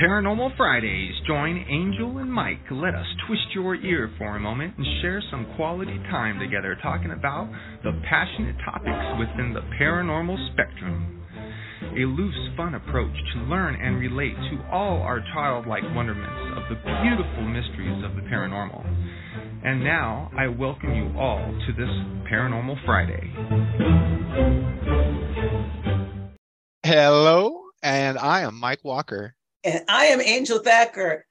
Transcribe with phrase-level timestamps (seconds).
[0.00, 1.12] Paranormal Fridays.
[1.26, 2.60] Join Angel and Mike.
[2.70, 7.10] Let us twist your ear for a moment and share some quality time together talking
[7.10, 7.52] about
[7.84, 11.22] the passionate topics within the paranormal spectrum.
[11.82, 16.80] A loose, fun approach to learn and relate to all our childlike wonderments of the
[17.02, 18.82] beautiful mysteries of the paranormal.
[19.66, 21.90] And now, I welcome you all to this
[22.32, 23.34] Paranormal Friday.
[26.84, 29.34] Hello, and I am Mike Walker.
[29.62, 31.26] And I am Angel Thacker.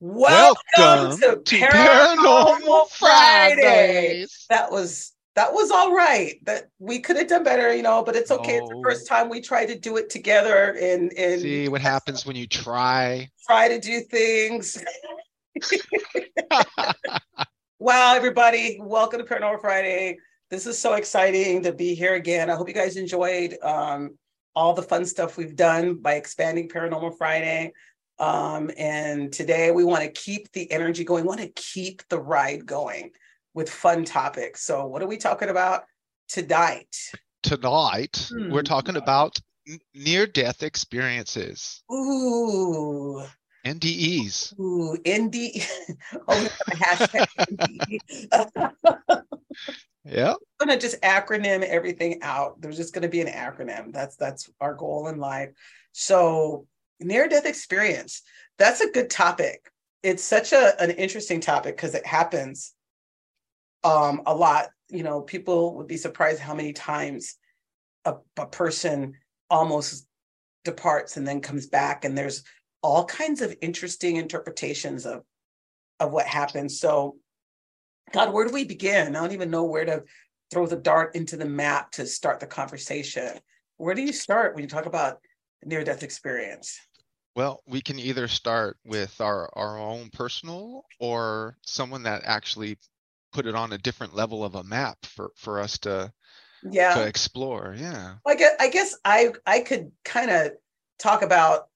[0.00, 3.62] Welcome, Welcome to, to Paranormal, Paranormal Friday.
[3.62, 4.46] Fridays.
[4.48, 6.34] That was that was all right.
[6.46, 8.56] That we could have done better, you know, but it's okay.
[8.56, 12.26] It's the first time we try to do it together and and See what happens
[12.26, 13.28] when you try.
[13.46, 14.82] try to do things.
[17.78, 20.18] wow, everybody, welcome to Paranormal Friday.
[20.50, 22.50] This is so exciting to be here again.
[22.50, 24.18] I hope you guys enjoyed um,
[24.54, 27.72] all the fun stuff we've done by expanding Paranormal Friday.
[28.18, 32.66] Um, and today we want to keep the energy going, want to keep the ride
[32.66, 33.12] going
[33.54, 34.62] with fun topics.
[34.62, 35.84] So, what are we talking about
[36.28, 36.94] tonight?
[37.42, 38.64] Tonight, we're Hmm.
[38.64, 39.40] talking about
[39.94, 43.22] near death experiences, Ooh,
[43.64, 44.52] NDEs.
[44.60, 45.62] ooh, ND.
[46.28, 48.02] oh, hashtag ND.
[50.04, 50.34] Yeah.
[50.58, 52.60] gonna just acronym everything out.
[52.60, 53.92] There's just gonna be an acronym.
[53.92, 55.50] That's that's our goal in life.
[55.92, 56.66] So
[57.00, 58.22] near death experience.
[58.58, 59.70] That's a good topic.
[60.02, 62.74] It's such a an interesting topic because it happens
[63.84, 64.68] um a lot.
[64.88, 67.36] You know, people would be surprised how many times
[68.04, 69.14] a, a person
[69.48, 70.06] almost
[70.64, 72.42] departs and then comes back, and there's
[72.82, 75.22] all kinds of interesting interpretations of
[76.00, 76.80] of what happens.
[76.80, 77.16] So
[78.12, 79.14] God, where do we begin?
[79.14, 80.04] I don't even know where to
[80.50, 83.38] throw the dart into the map to start the conversation.
[83.76, 85.20] Where do you start when you talk about
[85.64, 86.78] near death experience?
[87.36, 92.78] Well, we can either start with our, our own personal or someone that actually
[93.32, 96.12] put it on a different level of a map for, for us to,
[96.62, 97.74] to Yeah, explore.
[97.78, 98.14] Yeah.
[98.26, 100.52] I guess I guess I I could kind of
[100.98, 101.68] talk about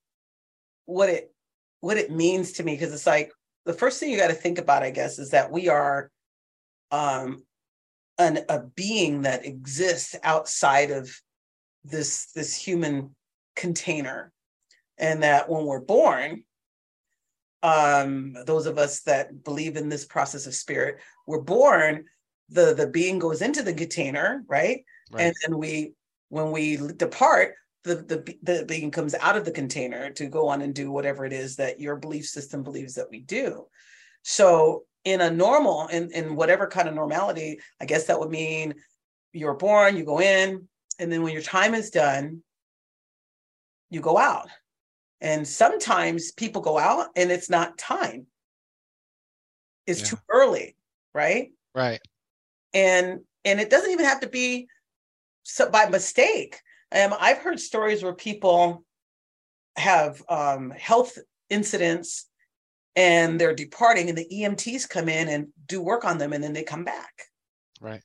[0.87, 1.33] what it
[1.81, 3.33] what it means to me because it's like
[3.65, 6.11] the first thing you got to think about, I guess, is that we are
[6.94, 7.43] um
[8.19, 11.10] an a being that exists outside of
[11.84, 13.15] this this human
[13.56, 14.32] container.
[14.97, 16.44] And that when we're born
[17.65, 22.05] um those of us that believe in this process of spirit we're born
[22.50, 25.22] the the being goes into the container right, Right.
[25.25, 25.94] and then we
[26.28, 30.62] when we depart the, the the being comes out of the container to go on
[30.62, 33.66] and do whatever it is that your belief system believes that we do.
[34.22, 38.75] So in a normal in in whatever kind of normality i guess that would mean
[39.33, 40.67] you're born you go in
[40.99, 42.43] and then when your time is done
[43.91, 44.49] you go out
[45.21, 48.27] and sometimes people go out and it's not time
[49.87, 50.07] it's Yeah.
[50.07, 50.77] too early
[51.15, 52.01] right right.
[52.73, 54.69] and and it doesn't even have to be
[55.43, 56.61] so by mistake
[56.93, 58.85] um, i've heard stories where people
[59.77, 61.19] have um, health
[61.51, 62.27] incidents
[62.97, 66.53] and they're departing and the emts come in and do work on them and then
[66.53, 67.12] they come back
[67.81, 68.03] Right.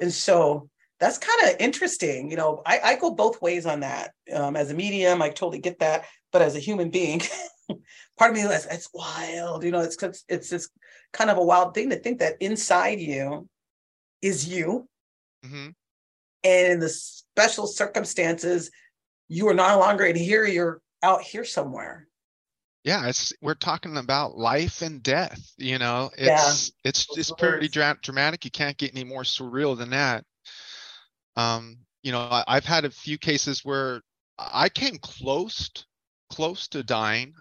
[0.00, 0.68] and so
[0.98, 4.70] that's kind of interesting you know I, I go both ways on that um, as
[4.70, 7.20] a medium i totally get that but as a human being
[8.18, 9.96] part of me is it's wild you know it's
[10.28, 10.68] it's this
[11.12, 13.48] kind of a wild thing to think that inside you
[14.22, 14.86] is you
[15.44, 15.68] Mm-hmm.
[16.44, 18.70] and in the special circumstances
[19.28, 22.06] you are no longer in here you're out here somewhere
[22.84, 26.32] yeah it's we're talking about life and death you know Yeah.
[26.36, 30.24] it's it's it's pretty dra- dramatic you can't get any more surreal than that.
[31.36, 34.00] Um you know I, i've had a few cases where
[34.38, 35.70] i came close
[36.30, 37.34] close to dying.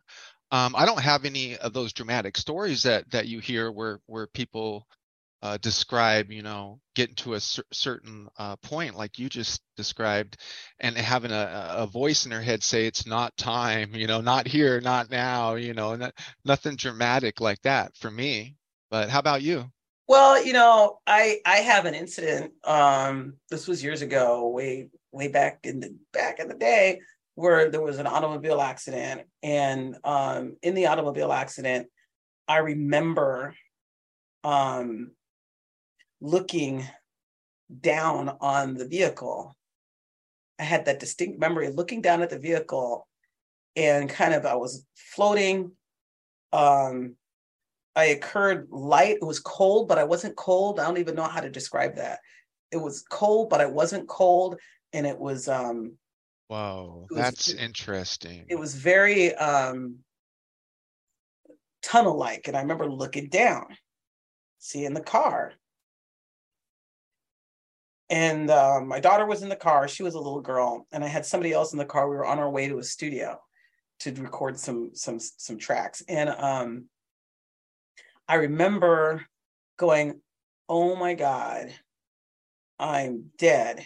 [0.51, 4.27] Um i don't have any of those dramatic stories that that you hear where where
[4.27, 4.85] people
[5.41, 10.37] uh, describe, you know, getting to a cer- certain uh, point like you just described,
[10.79, 14.47] and having a, a voice in their head say it's not time, you know, not
[14.47, 16.13] here, not now, you know, that,
[16.43, 18.55] nothing dramatic like that for me.
[18.89, 19.71] But how about you?
[20.07, 22.53] Well, you know, I I have an incident.
[22.63, 27.01] Um, this was years ago, way way back in the back in the day,
[27.35, 31.87] where there was an automobile accident, and um, in the automobile accident,
[32.47, 33.53] I remember
[34.43, 35.11] um,
[36.21, 36.85] looking
[37.81, 39.55] down on the vehicle.
[40.57, 43.07] I had that distinct memory of looking down at the vehicle,
[43.75, 45.71] and kind of I was floating.
[46.51, 47.15] Um,
[47.95, 49.17] I occurred light.
[49.21, 50.79] It was cold, but I wasn't cold.
[50.79, 52.19] I don't even know how to describe that.
[52.71, 54.57] It was cold, but I wasn't cold.
[54.93, 55.97] And it was um
[56.47, 58.45] Whoa, was- that's interesting.
[58.49, 59.99] it was very um
[61.81, 63.65] tunnel like and i remember looking down
[64.57, 65.53] seeing the car
[68.09, 71.07] and um, my daughter was in the car she was a little girl and i
[71.07, 73.39] had somebody else in the car we were on our way to a studio
[73.99, 76.85] to record some some some tracks and um
[78.27, 79.25] i remember
[79.77, 80.19] going
[80.67, 81.73] oh my god
[82.79, 83.85] i'm dead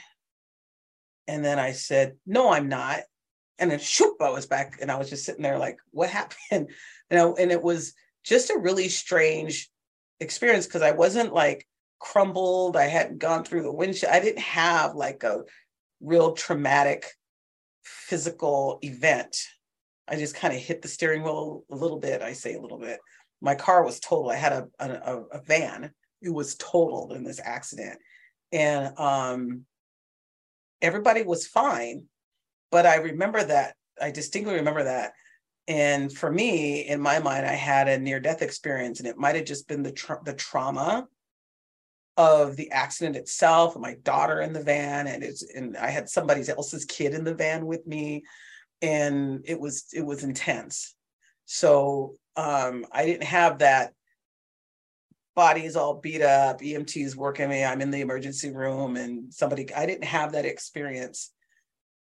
[1.28, 3.02] and then i said no i'm not
[3.60, 6.70] and then shoop, I was back and I was just sitting there like, what happened?
[7.10, 7.94] You know, and it was
[8.24, 9.70] just a really strange
[10.20, 11.68] experience because I wasn't like
[12.04, 12.78] crumbled.
[12.78, 14.12] I hadn't gone through the windshield.
[14.12, 15.44] I didn't have like a
[16.02, 17.06] real traumatic
[17.84, 19.38] physical event.
[20.08, 22.22] I just kind of hit the steering wheel a little bit.
[22.22, 23.00] I say a little bit.
[23.42, 24.32] My car was totaled.
[24.32, 25.92] I had a, a, a van.
[26.22, 28.00] It was totaled in this accident.
[28.52, 29.66] And um,
[30.82, 32.08] everybody was fine
[32.74, 33.76] but I remember that.
[34.02, 35.14] I distinctly remember that.
[35.68, 39.36] And for me, in my mind, I had a near death experience, and it might
[39.36, 41.08] have just been the tra- the trauma
[42.18, 46.48] of the accident itself, my daughter in the van, and it's and I had somebody
[46.48, 48.24] else's kid in the van with me,
[48.82, 50.96] and it was it was intense.
[51.46, 53.94] So um, I didn't have that
[55.36, 59.86] body's all beat up, EMT's working me, I'm in the emergency room, and somebody I
[59.86, 61.32] didn't have that experience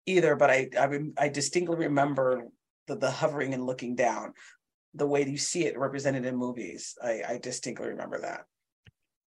[0.06, 2.48] either, but I I, I distinctly remember
[2.86, 4.32] the, the hovering and looking down,
[4.94, 6.96] the way you see it represented in movies.
[7.02, 8.46] I, I distinctly remember that.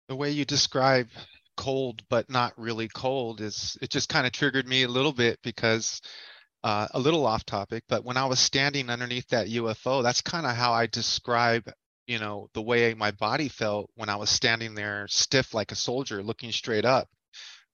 [0.09, 1.09] The way you describe
[1.57, 5.39] cold but not really cold is it just kind of triggered me a little bit
[5.43, 6.01] because
[6.65, 10.47] uh, a little off topic but when i was standing underneath that ufo that's kind
[10.47, 11.71] of how i describe
[12.07, 15.77] you know the way my body felt when i was standing there stiff like a
[15.77, 17.09] soldier looking straight up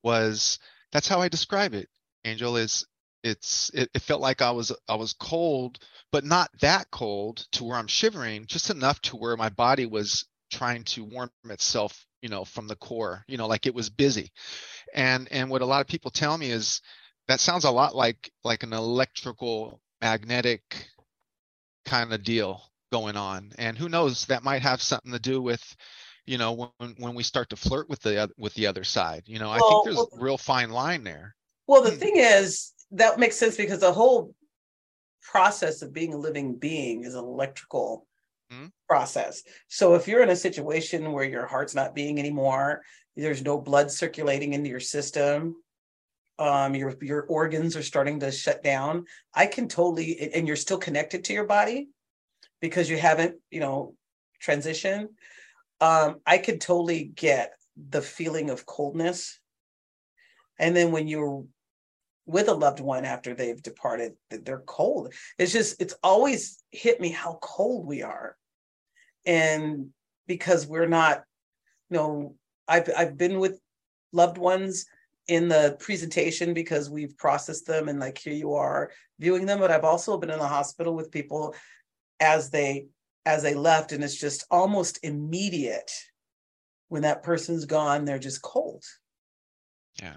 [0.03, 0.59] was
[0.93, 1.89] that's how i describe it
[2.25, 2.87] angel is
[3.23, 5.79] it's it, it felt like i was i was cold
[6.13, 10.27] but not that cold to where i'm shivering just enough to where my body was
[10.53, 14.31] trying to warm itself you know from the core you know like it was busy.
[14.95, 16.81] And and what a lot of people tell me is
[17.29, 20.63] that sounds a lot like like an electrical magnetic
[21.85, 22.63] kind of deal
[22.93, 23.53] going on.
[23.59, 25.63] And who knows that might have something to do with
[26.27, 29.23] you know when when we start to flirt with the oth- with the other side.
[29.27, 31.35] You know i think there's well- a real fine line there.
[31.67, 31.99] Well, the Hmm.
[31.99, 34.35] thing is, that makes sense because the whole
[35.23, 38.07] process of being a living being is an electrical
[38.51, 38.67] Hmm.
[38.89, 39.43] process.
[39.69, 42.83] So if you're in a situation where your heart's not beating anymore,
[43.17, 45.55] there's no blood circulating into your system,
[46.41, 49.05] um, your your organs are starting to shut down.
[49.35, 51.91] I can totally, and you're still connected to your body
[52.61, 53.95] because you haven't, you know,
[54.45, 55.09] transitioned.
[55.81, 59.39] Um, I could totally get the feeling of coldness.
[60.59, 61.45] And then when you're
[62.27, 65.13] with a loved one after they've departed, they're cold.
[65.39, 68.37] It's just, it's always hit me how cold we are.
[69.27, 69.91] And
[70.27, 71.25] because we're not,
[71.91, 72.35] you know,
[72.69, 73.61] I've I've been with
[74.13, 74.87] loved ones
[75.29, 79.71] in the presentation because we've processed them and like here you are viewing them, but
[79.71, 81.55] I've also been in the hospital with people
[82.21, 82.87] as they
[83.27, 85.91] as they left, and it's just almost immediate
[86.89, 88.83] when that person's gone, they're just cold.
[90.03, 90.17] Yeah.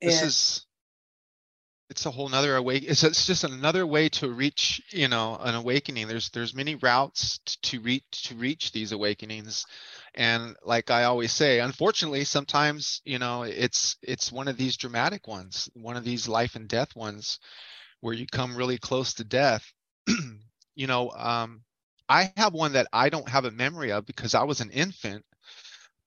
[0.00, 0.66] this And- is
[1.92, 5.54] it's a whole nother awake it's, it's just another way to reach you know an
[5.54, 6.08] awakening.
[6.08, 9.66] There's there's many routes to reach to reach these awakenings.
[10.14, 15.28] And like i always say unfortunately sometimes you know it's it's one of these dramatic
[15.28, 17.38] ones one of these life and death ones
[18.00, 19.72] where you come really close to death.
[20.74, 21.62] You know um
[22.08, 25.24] i have one that i don't have a memory of because i was an infant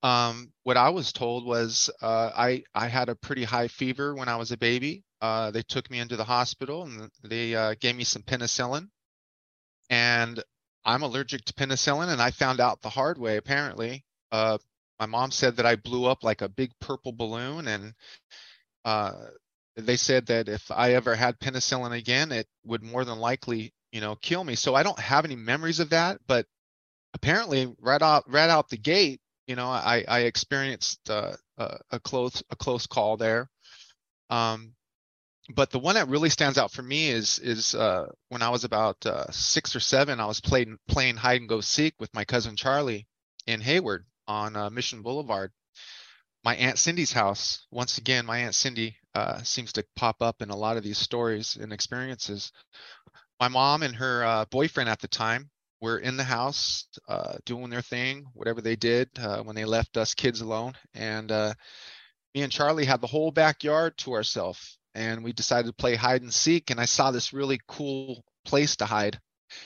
[0.04, 4.30] um, what I was told was uh, I I had a pretty high fever when
[4.30, 5.04] I was a baby.
[5.22, 8.90] Uh, they took me into the hospital and they uh, gave me some penicillin,
[9.90, 10.44] and
[10.84, 12.10] I'm allergic to penicillin.
[12.10, 13.38] And I found out the hard way.
[13.38, 14.58] Apparently, uh,
[15.00, 17.94] my mom said that I blew up like a big purple balloon, and
[18.84, 19.14] uh,
[19.76, 24.02] they said that if I ever had penicillin again, it would more than likely you
[24.02, 24.56] know kill me.
[24.56, 26.46] So I don't have any memories of that, but
[27.14, 32.00] apparently right out right out the gate you know i i experienced uh, a, a
[32.00, 33.50] close a close call there.
[34.30, 34.74] Um
[35.56, 38.64] but the one that really stands out for me is is uh when i was
[38.64, 42.26] about uh six or seven i was playing playing hide and go seek with my
[42.26, 43.08] cousin charlie
[43.46, 45.52] in hayward on uh, mission boulevard.
[46.44, 50.50] My aunt cindy's house once again my aunt cindy uh seems to pop up in
[50.50, 52.52] a lot of these stories and experiences.
[53.40, 55.50] My mom and her uh, boyfriend at the time
[55.86, 59.98] were in the house uh, doing their thing, whatever they did uh, when they left
[59.98, 60.74] us kids alone.
[60.94, 61.54] And uh,
[62.34, 64.78] me and Charlie had the whole backyard to ourselves.
[64.96, 66.72] and we decided to play hide and seek.
[66.72, 69.20] And I saw this really cool place to hide.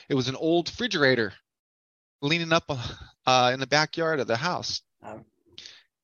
[0.09, 1.33] It was an old refrigerator
[2.21, 2.69] leaning up
[3.25, 4.81] uh, in the backyard of the house.
[5.01, 5.23] Um,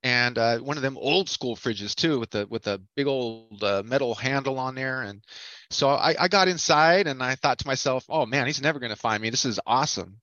[0.06, 3.64] and uh, one of them old school fridges too, with the with a big old
[3.64, 5.02] uh, metal handle on there.
[5.02, 5.24] And
[5.72, 8.92] so I, I got inside and I thought to myself, "Oh man, he's never going
[8.92, 9.32] to find me.
[9.32, 10.22] This is awesome."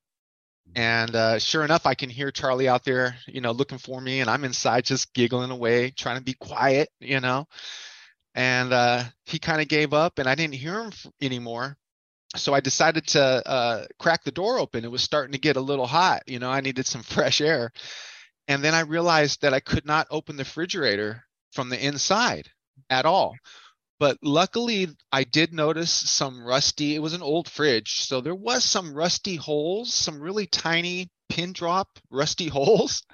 [0.77, 4.21] And uh, sure enough, I can hear Charlie out there, you know, looking for me,
[4.21, 7.49] and I'm inside just giggling away, trying to be quiet, you know.
[8.37, 11.77] And uh, he kind of gave up, and I didn't hear him anymore.
[12.37, 14.85] So I decided to uh, crack the door open.
[14.85, 16.51] It was starting to get a little hot, you know.
[16.51, 17.73] I needed some fresh air,
[18.49, 22.51] and then I realized that I could not open the refrigerator from the inside
[22.91, 23.37] at all.
[23.99, 28.01] But luckily, I did notice some rusty, it was an old fridge.
[28.01, 33.05] So there was some rusty holes, some really tiny pin drop rusty holes.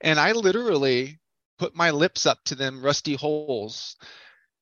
[0.00, 1.20] And I literally
[1.58, 3.96] put my lips up to them rusty holes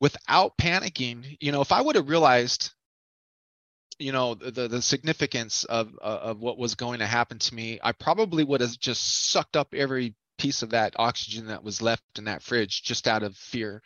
[0.00, 1.36] without panicking.
[1.40, 2.72] You know, if I would have realized
[3.98, 7.78] you know the the significance of uh, of what was going to happen to me
[7.82, 12.02] i probably would have just sucked up every piece of that oxygen that was left
[12.16, 13.82] in that fridge just out of fear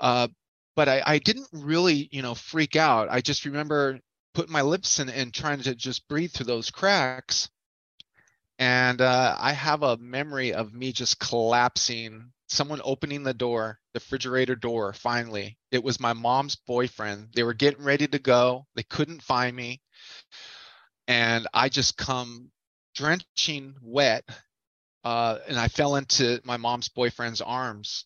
[0.00, 0.28] uh,
[0.76, 3.08] but I, I didn't really, you know, freak out.
[3.10, 3.98] I just remember
[4.34, 7.48] putting my lips in and trying to just breathe through those cracks.
[8.58, 14.00] And uh, I have a memory of me just collapsing, someone opening the door, the
[14.00, 15.56] refrigerator door, finally.
[15.70, 17.28] It was my mom's boyfriend.
[17.34, 18.66] They were getting ready to go.
[18.74, 19.80] They couldn't find me.
[21.08, 22.50] And I just come
[22.94, 24.24] drenching wet.
[25.02, 28.04] Uh, and I fell into my mom's boyfriend's arms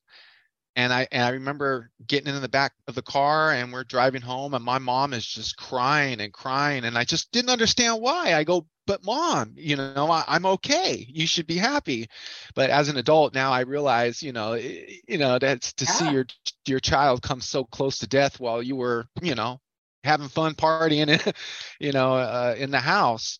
[0.77, 4.23] and I and I remember getting in the back of the car and we're driving
[4.23, 8.35] home and my mom is just crying and crying and I just didn't understand why.
[8.35, 11.07] I go, but mom, you know, I, am okay.
[11.09, 12.09] You should be happy.
[12.57, 15.91] But as an adult now, I realize, you know, you know that's to yeah.
[15.93, 16.27] see your
[16.67, 19.61] your child come so close to death while you were, you know,
[20.03, 21.33] having fun partying,
[21.79, 23.39] you know, uh, in the house.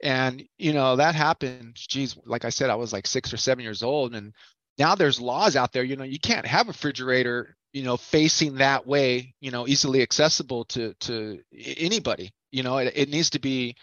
[0.00, 1.72] And you know that happened.
[1.74, 4.32] Geez, like I said, I was like six or seven years old, and
[4.78, 8.56] now there's laws out there you know you can't have a refrigerator you know facing
[8.56, 11.40] that way you know easily accessible to to
[11.78, 13.76] anybody you know it, it needs to be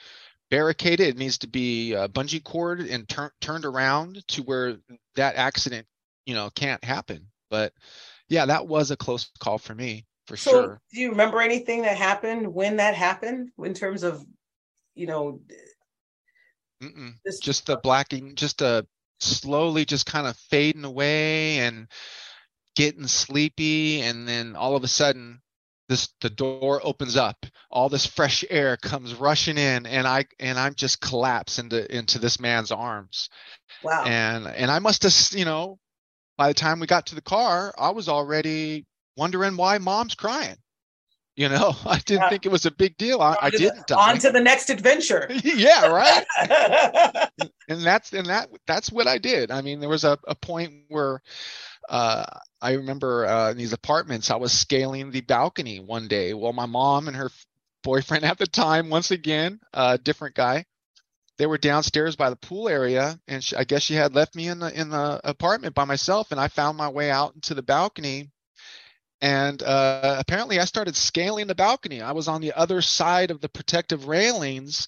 [0.52, 4.78] barricaded it needs to be uh, bungee cord and tur- turned around to where
[5.16, 5.88] that accident
[6.28, 7.26] you know can't happen.
[7.50, 7.74] But
[8.32, 10.82] yeah that was a close call for me for so sure.
[10.92, 14.26] do you remember anything that happened when that happened in terms of
[14.96, 15.42] you know
[17.44, 18.86] just the blacking just a
[19.20, 21.88] slowly just kind of fading away and
[22.76, 25.42] getting sleepy and then all of a sudden
[25.92, 30.58] this the door opens up all this fresh air comes rushing in and i and
[30.58, 33.30] i'm just collapse into into this man's arms.
[33.84, 34.06] Wow.
[34.06, 35.80] And and i must have you know
[36.38, 38.86] by the time we got to the car i was already
[39.18, 40.56] wondering why mom's crying.
[41.36, 42.30] You know i didn't yeah.
[42.30, 43.20] think it was a big deal.
[43.22, 45.30] I, I didn't the, on to the next adventure.
[45.44, 47.30] Yeah right?
[47.68, 49.52] And that's and that that's what i did.
[49.52, 51.22] I mean there was a, a point where
[51.92, 52.26] uh,
[52.62, 56.66] i remember uh, in these apartments i was scaling the balcony one day while my
[56.66, 57.30] mom and her
[57.84, 60.66] boyfriend at the time once again a uh, different guy
[61.38, 64.48] they were downstairs by the pool area and she, i guess she had left me
[64.48, 67.64] in the in the apartment by myself and i found my way out into the
[67.64, 68.32] balcony
[69.22, 72.02] and uh, apparently, I started scaling the balcony.
[72.02, 74.88] I was on the other side of the protective railings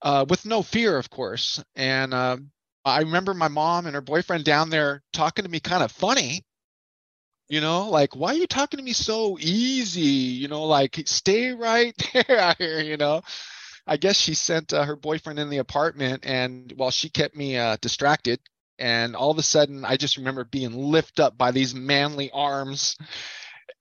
[0.00, 1.62] uh, with no fear, of course.
[1.76, 2.38] And uh,
[2.84, 6.44] I remember my mom and her boyfriend down there talking to me kind of funny.
[7.48, 10.02] You know, like, why are you talking to me so easy?
[10.02, 11.94] You know, like, stay right
[12.58, 13.22] there, you know.
[13.86, 17.56] I guess she sent uh, her boyfriend in the apartment, and while she kept me
[17.56, 18.40] uh, distracted,
[18.78, 22.96] and all of a sudden, I just remember being lifted up by these manly arms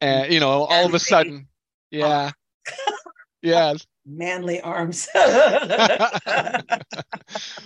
[0.01, 1.47] and you know all of a sudden
[1.91, 2.31] yeah
[3.41, 3.73] yeah
[4.07, 5.07] manly arms.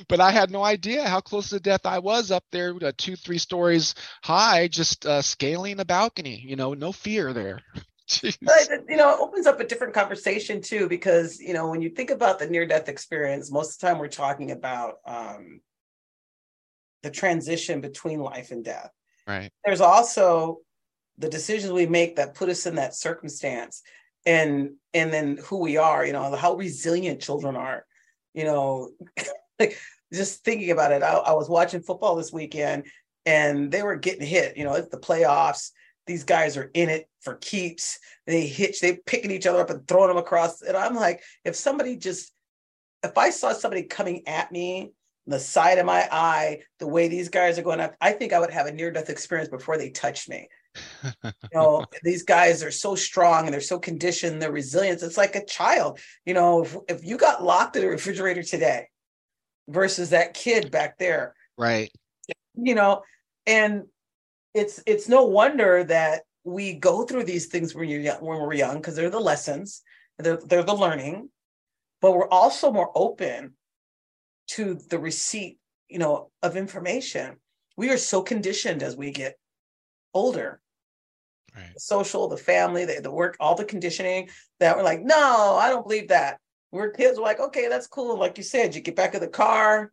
[0.07, 3.15] But i had no idea how close to death i was up there uh, two
[3.15, 7.62] three stories high just uh, scaling a balcony you know no fear there.
[8.41, 11.89] But, you know it opens up a different conversation too because you know when you
[11.89, 15.62] think about the near death experience most of the time we're talking about um,
[17.03, 18.91] the transition between life and death.
[19.27, 19.51] Right.
[19.63, 20.60] There's also
[21.17, 23.81] the decisions we make that put us in that circumstance
[24.25, 27.86] and and then who we are you know how resilient children are
[28.34, 28.90] you know
[29.60, 29.78] like
[30.13, 32.86] just thinking about it I, I, was watching football this weekend
[33.25, 35.72] and they were getting hit you know it's the playoffs
[36.08, 39.88] these guys are in it for keeps they hitch they picking each other up and
[39.88, 42.34] throwing them across and i'm like if somebody just
[43.04, 44.92] if i saw somebody coming at me
[45.28, 48.40] the side of my eye the way these guys are going up i think i
[48.40, 50.48] would have a near death experience before they touch me
[51.04, 55.01] you know, these guys are so strong and they're so conditioned, they're resilient.
[55.04, 56.00] It's like a child.
[56.25, 58.88] You know, if, if you got locked in a refrigerator today
[59.68, 61.34] versus that kid back there.
[61.58, 61.92] Right.
[62.56, 63.04] You know,
[63.46, 63.84] and
[64.54, 68.54] it's it's no wonder that we go through these things when you're young, when we're
[68.54, 69.82] young because they're the lessons,
[70.18, 71.30] they're they're the learning,
[72.01, 73.54] but we're also more open
[74.48, 77.38] to the receipt, you know, of information.
[77.78, 79.38] We are so conditioned as we get
[80.13, 80.62] older.
[81.56, 81.74] Right.
[81.74, 85.70] The social, the family, the, the work, all the conditioning that we're like, no, I
[85.70, 86.39] don't believe that.
[86.72, 88.18] We're kids, we're like, okay, that's cool.
[88.18, 89.91] Like you said, you get back in the car,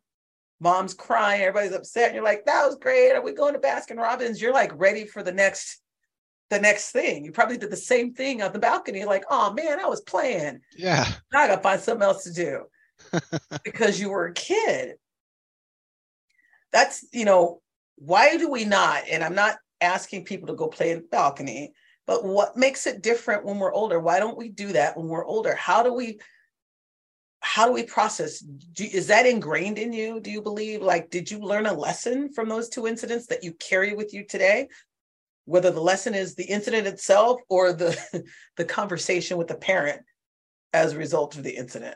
[0.61, 3.11] mom's crying, everybody's upset, and you're like, that was great.
[3.11, 4.41] Are we going to Baskin Robbins?
[4.41, 5.81] You're like ready for the next
[6.49, 7.23] the next thing.
[7.23, 10.61] You probably did the same thing on the balcony, like, oh man, I was playing.
[10.75, 11.05] Yeah.
[11.31, 12.63] Now I gotta find something else to do.
[13.63, 14.95] because you were a kid.
[16.71, 17.61] That's, you know,
[17.95, 19.03] why do we not?
[19.09, 21.73] And I'm not asking people to go play in the balcony,
[22.09, 23.99] but what makes it different when we're older?
[23.99, 25.53] Why don't we do that when we're older?
[25.53, 26.19] How do we
[27.41, 28.39] how do we process?
[28.39, 30.81] Do, is that ingrained in you do you believe?
[30.81, 34.25] Like did you learn a lesson from those two incidents that you carry with you
[34.25, 34.69] today?
[35.45, 38.23] Whether the lesson is the incident itself or the
[38.57, 40.01] the conversation with the parent
[40.73, 41.95] as a result of the incident.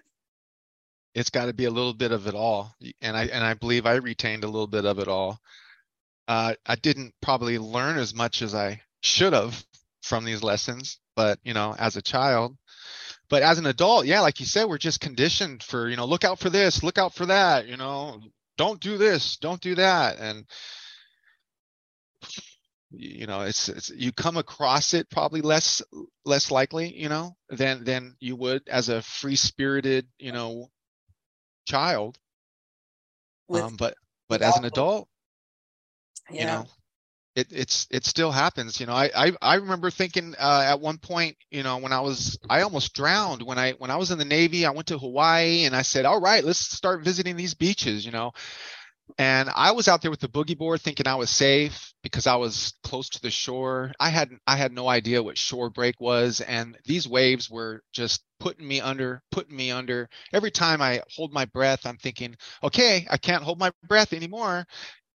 [1.15, 2.75] It's got to be a little bit of it all.
[3.01, 5.39] And i and i believe i retained a little bit of it all
[6.27, 9.65] uh, i didn't probably learn as much as i should have
[10.01, 12.55] from these lessons but you know as a child.
[13.29, 16.23] But as an adult yeah like you said we're just conditioned for you know look
[16.23, 18.21] out for this look out for that you know
[18.57, 20.19] don't do this don't do that.
[20.19, 20.45] And
[22.91, 25.81] you know it's, it's you come across it probably less
[26.25, 30.69] less likely you know than than you would as a free spirited you know
[31.65, 32.19] child.
[33.47, 33.95] With, um, but
[34.29, 35.07] but as an adult
[36.31, 36.39] yeah.
[36.41, 36.65] you know
[37.35, 40.97] it it's it still happens you know i i, I remember thinking uh, at one
[40.97, 44.19] point you know when i was i almost drowned when i when i was in
[44.19, 47.55] the navy i went to hawaii and i said all right let's start visiting these
[47.55, 48.31] beaches you know
[49.17, 52.35] and I was out there with the boogie board thinking I was safe because I
[52.35, 53.91] was close to the shore.
[53.99, 58.23] I had I had no idea what shore break was and these waves were just
[58.39, 60.09] putting me under, putting me under.
[60.33, 64.65] Every time I hold my breath, I'm thinking, "Okay, I can't hold my breath anymore."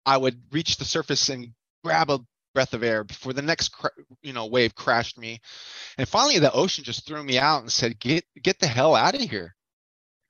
[0.05, 2.19] I would reach the surface and grab a
[2.53, 3.73] breath of air before the next
[4.21, 5.41] you know wave crashed me.
[5.97, 9.15] And finally the ocean just threw me out and said, "Get get the hell out
[9.15, 9.55] of here."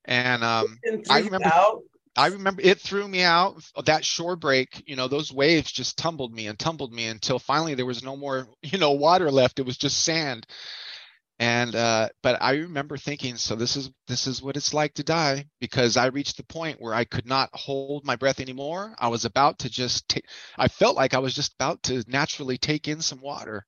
[0.06, 1.84] And um, I remember out
[2.18, 3.62] I remember it threw me out.
[3.86, 7.76] That shore break, you know, those waves just tumbled me and tumbled me until finally
[7.76, 9.60] there was no more, you know, water left.
[9.60, 10.48] It was just sand.
[11.40, 15.04] And uh, but I remember thinking, so this is this is what it's like to
[15.04, 18.96] die because I reached the point where I could not hold my breath anymore.
[18.98, 20.26] I was about to just take.
[20.58, 23.66] I felt like I was just about to naturally take in some water.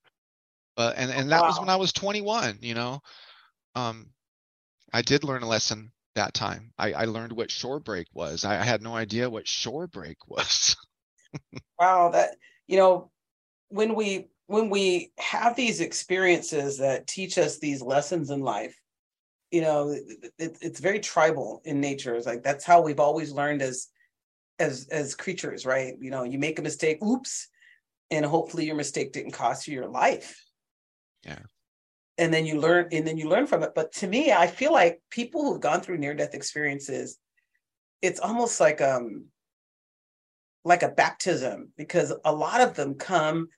[0.76, 1.48] but and and that wow.
[1.48, 2.58] was when I was 21.
[2.62, 3.00] You know,
[3.74, 4.10] um,
[4.92, 6.72] I did learn a lesson that time.
[6.78, 8.44] I, I learned what shore break was.
[8.46, 10.74] I, I had no idea what shore break was.
[11.78, 13.10] wow, that you know,
[13.68, 18.76] when we when we have these experiences that teach us these lessons in life,
[19.52, 22.16] you know, it, it's very tribal in nature.
[22.16, 23.86] It's like that's how we've always learned as
[24.58, 25.94] as as creatures, right?
[26.00, 27.48] You know, you make a mistake, oops,
[28.10, 30.42] and hopefully your mistake didn't cost you your life.
[31.24, 31.38] Yeah
[32.18, 34.72] and then you learn and then you learn from it but to me i feel
[34.72, 37.16] like people who've gone through near death experiences
[38.02, 39.26] it's almost like um
[40.64, 43.48] like a baptism because a lot of them come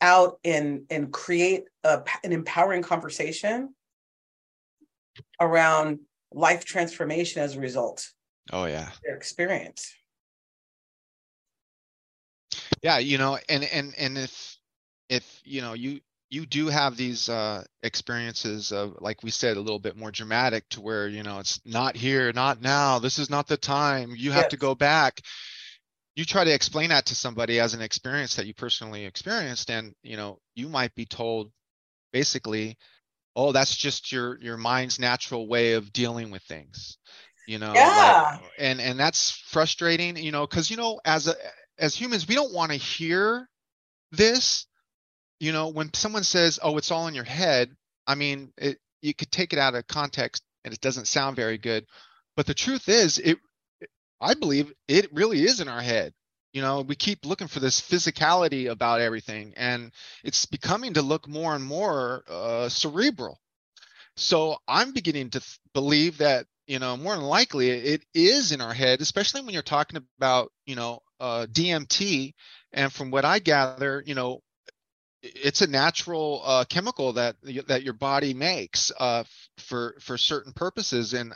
[0.00, 3.74] out and and create a, an empowering conversation
[5.40, 6.00] around
[6.32, 8.08] life transformation as a result.
[8.52, 8.90] Oh yeah.
[9.04, 9.92] Their experience.
[12.82, 14.56] Yeah you know and and and if
[15.08, 19.60] if you know you you do have these uh, experiences of like we said a
[19.60, 23.30] little bit more dramatic to where you know it's not here not now this is
[23.30, 24.50] not the time you have yes.
[24.50, 25.22] to go back
[26.18, 29.94] you try to explain that to somebody as an experience that you personally experienced and
[30.02, 31.50] you know you might be told
[32.12, 32.76] basically
[33.36, 36.98] oh that's just your your mind's natural way of dealing with things
[37.46, 38.38] you know yeah.
[38.40, 41.34] Like, and and that's frustrating you know because you know as a
[41.78, 43.48] as humans we don't want to hear
[44.10, 44.66] this
[45.40, 47.74] you know, when someone says, "Oh, it's all in your head,"
[48.06, 51.58] I mean, it, you could take it out of context and it doesn't sound very
[51.58, 51.86] good.
[52.36, 53.38] But the truth is, it
[54.20, 56.12] I believe it really is in our head.
[56.52, 59.92] You know, we keep looking for this physicality about everything, and
[60.24, 63.38] it's becoming to look more and more uh, cerebral.
[64.16, 68.60] So I'm beginning to th- believe that you know more than likely it is in
[68.60, 72.34] our head, especially when you're talking about you know uh, DMT.
[72.72, 74.42] And from what I gather, you know,
[75.22, 79.24] it's a natural uh, chemical that that your body makes uh,
[79.58, 81.34] for for certain purposes, and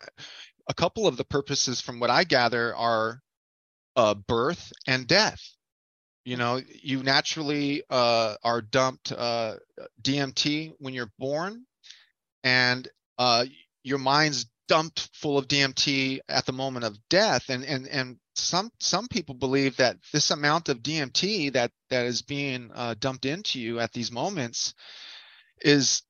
[0.68, 3.20] a couple of the purposes, from what I gather, are
[3.96, 5.40] uh, birth and death.
[6.24, 9.56] You know, you naturally uh, are dumped uh,
[10.00, 11.66] DMT when you're born,
[12.44, 12.86] and
[13.18, 13.44] uh,
[13.82, 17.48] your mind's dumped full of DMT at the moment of death.
[17.48, 22.22] And and and some some people believe that this amount of DMT that that is
[22.22, 24.74] being uh, dumped into you at these moments
[25.60, 26.02] is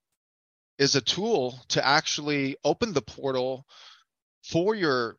[0.79, 3.67] is a tool to actually open the portal
[4.43, 5.17] for your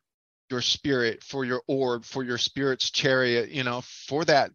[0.50, 4.50] your spirit for your orb for your spirit's chariot you know for that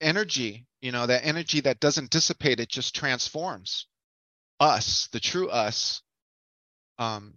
[0.00, 3.86] energy you know that energy that doesn't dissipate it just transforms
[4.60, 6.02] us the true us.
[6.98, 7.34] Um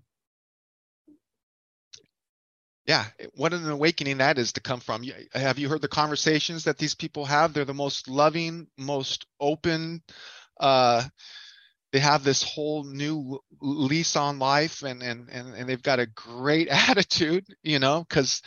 [2.85, 5.03] yeah what an awakening that is to come from.
[5.33, 7.53] Have you heard the conversations that these people have?
[7.53, 10.01] They're the most loving most open
[10.59, 11.03] uh
[11.97, 16.05] they have this whole new lease on life and and and, and they've got a
[16.05, 18.43] great attitude you know because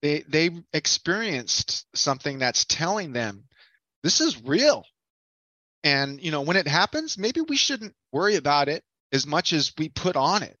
[0.00, 3.42] they they experienced something that's telling them
[4.04, 4.84] this is real
[5.82, 9.72] and you know when it happens maybe we shouldn't worry about it as much as
[9.76, 10.56] we put on it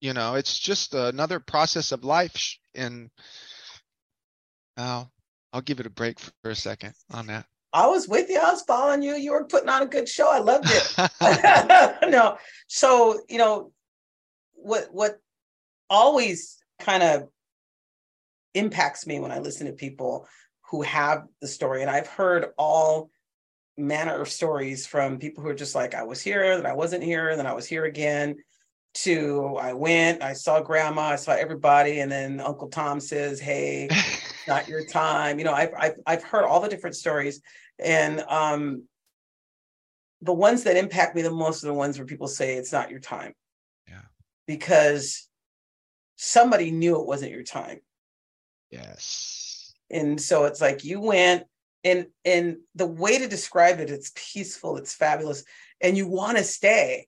[0.00, 3.10] you know it's just another process of life and
[4.78, 5.12] I'll
[5.52, 7.44] I'll give it a break for a second on that.
[7.74, 8.38] I was with you.
[8.38, 9.14] I was following you.
[9.16, 10.30] You were putting on a good show.
[10.30, 12.10] I loved it.
[12.10, 13.72] no, so you know
[14.54, 15.18] what what
[15.90, 17.28] always kind of
[18.54, 20.28] impacts me when I listen to people
[20.70, 23.10] who have the story, and I've heard all
[23.76, 27.02] manner of stories from people who are just like, I was here, then I wasn't
[27.02, 28.36] here, then I was here again
[28.94, 33.88] to I went, I saw grandma, I saw everybody, and then Uncle Tom says, "Hey,
[34.48, 37.42] not your time." You know, I've I've I've heard all the different stories,
[37.78, 38.84] and um,
[40.22, 42.90] the ones that impact me the most are the ones where people say it's not
[42.90, 43.34] your time.
[43.88, 44.02] Yeah,
[44.46, 45.28] because
[46.16, 47.80] somebody knew it wasn't your time.
[48.70, 51.44] Yes, and so it's like you went,
[51.82, 55.44] and and the way to describe it, it's peaceful, it's fabulous,
[55.80, 57.06] and you want to stay.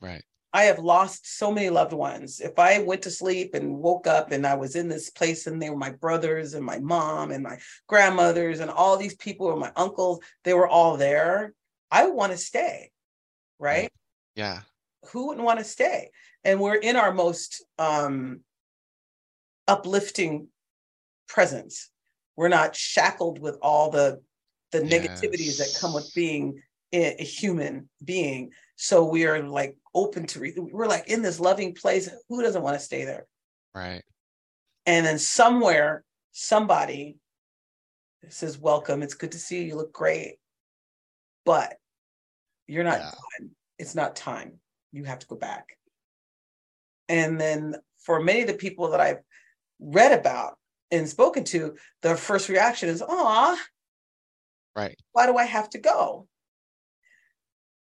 [0.00, 2.40] Right I have lost so many loved ones.
[2.40, 5.60] If I went to sleep and woke up and I was in this place and
[5.60, 9.60] they were my brothers and my mom and my grandmothers and all these people and
[9.60, 11.52] my uncles, they were all there.
[11.90, 12.90] I want to stay,
[13.58, 13.90] right?
[14.34, 14.60] Yeah.
[15.10, 16.10] Who wouldn't want to stay?
[16.44, 18.40] And we're in our most um,
[19.66, 20.48] uplifting
[21.28, 21.90] presence.
[22.36, 24.22] We're not shackled with all the
[24.70, 25.20] the yes.
[25.22, 28.52] negativities that come with being a human being.
[28.76, 32.08] So we are like open to, re- we're like in this loving place.
[32.28, 33.26] Who doesn't want to stay there?
[33.74, 34.02] Right.
[34.86, 37.18] And then somewhere, somebody
[38.28, 39.02] says, Welcome.
[39.02, 39.68] It's good to see you.
[39.68, 40.36] You look great.
[41.44, 41.76] But
[42.66, 43.10] you're not yeah.
[43.38, 43.50] done.
[43.78, 44.58] It's not time.
[44.92, 45.78] You have to go back.
[47.08, 49.20] And then for many of the people that I've
[49.80, 50.58] read about
[50.90, 53.58] and spoken to, the first reaction is, "Ah,
[54.76, 54.96] right.
[55.12, 56.26] Why do I have to go?"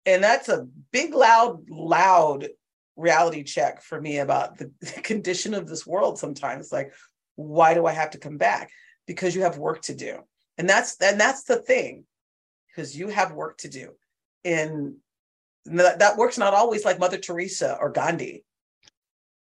[0.05, 2.47] And that's a big loud loud
[2.95, 4.71] reality check for me about the,
[5.03, 6.71] condition of this world sometimes.
[6.71, 6.93] Like
[7.35, 8.69] why do i have to come back?
[9.07, 10.19] Because you have work to do.
[10.57, 12.05] And that's and that's the thing
[12.67, 13.91] because you have work to do.
[14.45, 14.95] And
[15.65, 18.43] that, that work's not always like mother teresa or gandhi.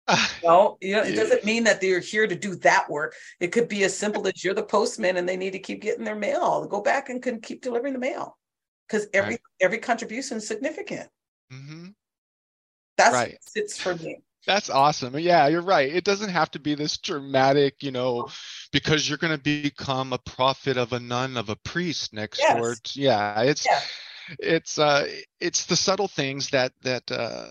[0.42, 3.14] No, you know, it doesn't mean that they're here to do that work.
[3.40, 6.04] It could be as simple as you're the postman and they need to keep getting
[6.04, 6.64] their mail.
[6.64, 8.38] Go back and can keep delivering the mail
[8.88, 9.40] because every right.
[9.60, 11.08] every contribution is significant.
[11.52, 11.88] Mm-hmm.
[12.96, 13.38] That's right.
[13.54, 14.22] it's for me.
[14.46, 15.18] That's awesome.
[15.18, 15.92] Yeah, you're right.
[15.92, 18.28] It doesn't have to be this dramatic, you know,
[18.72, 22.56] because you're going to become a prophet of a nun of a priest next yes.
[22.56, 22.74] door.
[22.74, 23.80] To, yeah, it's yeah.
[24.38, 25.06] it's uh
[25.40, 27.48] it's the subtle things that that uh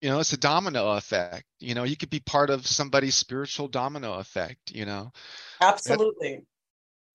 [0.00, 1.44] you know, it's a domino effect.
[1.60, 5.12] You know, you could be part of somebody's spiritual domino effect, you know.
[5.60, 6.42] Absolutely.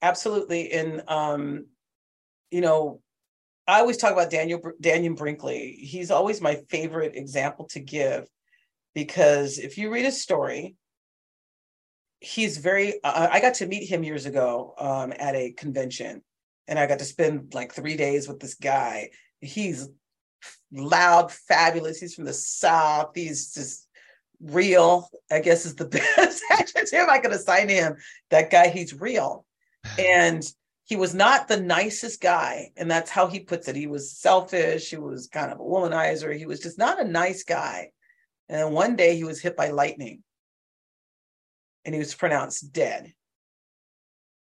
[0.02, 0.72] That, Absolutely.
[0.72, 1.66] And um
[2.52, 3.02] you know,
[3.70, 5.74] I always talk about Dannion Dannion Brinkley.
[5.80, 8.28] He's always my favorite example to give
[8.96, 10.76] because if you read his story,
[12.20, 12.96] he's very.
[13.04, 16.24] Uh, I got to meet him years ago um, at a convention,
[16.68, 19.12] and I got to spend like three days with this guy.
[19.40, 19.88] He's
[20.72, 22.00] loud, fabulous.
[22.00, 23.12] He's from the south.
[23.14, 23.88] He's just
[24.42, 25.08] real.
[25.32, 27.98] I guess is the best adjective I could assign him.
[28.32, 29.46] That guy, he's real,
[30.00, 30.44] and
[30.90, 34.90] he was not the nicest guy and that's how he puts it he was selfish
[34.90, 37.90] he was kind of a womanizer he was just not a nice guy
[38.50, 40.24] and one day he was hit by lightning
[41.86, 43.14] and he was pronounced dead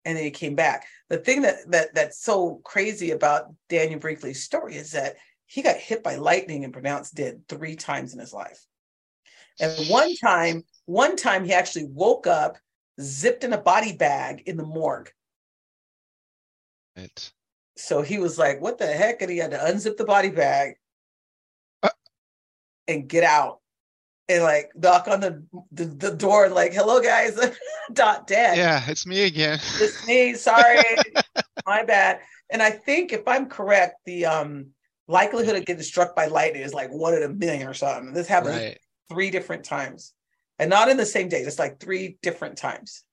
[0.08, 0.86] and then he came back.
[1.10, 5.76] The thing that that that's so crazy about Dannion Brinkley's story is that he got
[5.76, 8.64] hit by lightning and pronounced dead three times in his life.
[9.60, 12.56] And one time, one time he actually woke up,
[12.98, 15.10] zipped in a body bag in the morgue.
[16.98, 17.32] It.
[17.76, 20.74] So he was like, "What the heck?" And he had to unzip the body bag
[21.82, 21.90] Uh.
[22.86, 23.60] and get out
[24.28, 27.38] and like knock on the the, the door like, "Hello, guys,
[27.92, 29.58] dot dead." Yeah, it's me again.
[29.80, 30.34] It's me.
[30.34, 30.82] Sorry,
[31.66, 32.20] my bad.
[32.50, 34.66] And I think if I'm correct, the um
[35.06, 38.12] likelihood of getting struck by lightning is like one in a million or something.
[38.12, 38.78] This happened right.
[39.08, 40.12] three different times,
[40.58, 41.40] and not in the same day.
[41.40, 43.04] It's like three different times.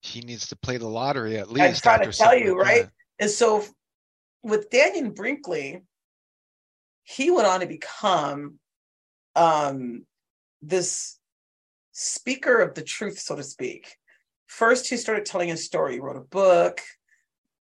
[0.00, 1.86] He needs to play the lottery at least.
[1.86, 2.84] I'm trying to tell you, right?
[2.84, 2.92] that.
[3.18, 3.64] And so
[4.42, 5.82] with Dannion Brinkley,
[7.02, 8.58] he went on to become
[9.34, 10.04] um,
[10.62, 11.18] this
[11.92, 13.94] speaker of the truth, so to speak.
[14.46, 15.94] First, he started telling his story.
[15.94, 16.80] He wrote a book.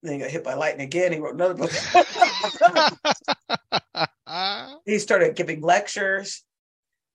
[0.03, 1.13] Then he got hit by lightning again.
[1.13, 1.71] He wrote another book.
[4.87, 6.43] he started giving lectures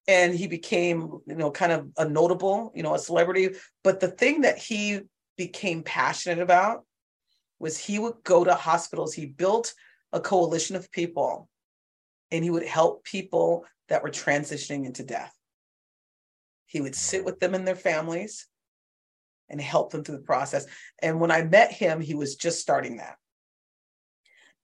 [0.07, 3.49] and he became you know kind of a notable you know a celebrity.
[3.83, 5.01] But the thing that he
[5.37, 6.85] became passionate about
[7.59, 9.13] was he would go to hospitals.
[9.13, 9.73] He built
[10.13, 11.49] a coalition of people
[12.31, 15.33] and he would help people that were transitioning into death.
[16.65, 18.47] He would sit with them and their families
[19.49, 20.65] and help them through the process.
[20.99, 23.17] And when i met him he was just starting that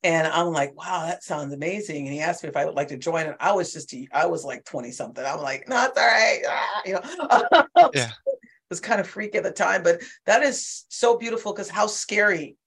[0.04, 2.06] and I'm like, wow, that sounds amazing.
[2.06, 3.26] And he asked me if I would like to join.
[3.26, 5.24] And I was just, I was like 20 something.
[5.26, 6.42] I'm like, no, it's all right.
[6.48, 8.12] Ah, you know, Yeah.
[8.70, 12.58] was kind of freaky at the time, but that is so beautiful because how scary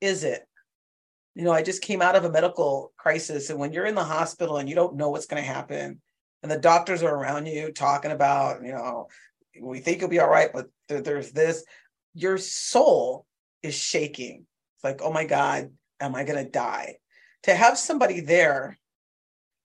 [0.00, 0.42] is it?
[1.34, 3.48] You know, I just came out of a medical crisis.
[3.48, 6.00] And when you're in the hospital and you don't know what's going to happen,
[6.42, 9.08] and the doctors are around you talking about, you know,
[9.60, 11.64] we think you'll be all right, but there- there's this,
[12.12, 13.24] your soul
[13.62, 14.46] is shaking.
[14.76, 16.96] It's like, oh my God, am I going to die?
[17.44, 18.78] To have somebody there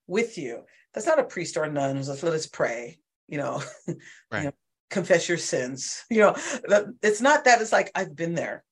[0.07, 0.63] with you,
[0.93, 3.97] that's not a priest or a nun who's like, let us pray, you know, Right.
[4.39, 4.53] you know,
[4.89, 6.03] confess your sins.
[6.09, 6.35] You know,
[7.01, 7.61] it's not that.
[7.61, 8.63] It's like, I've been there.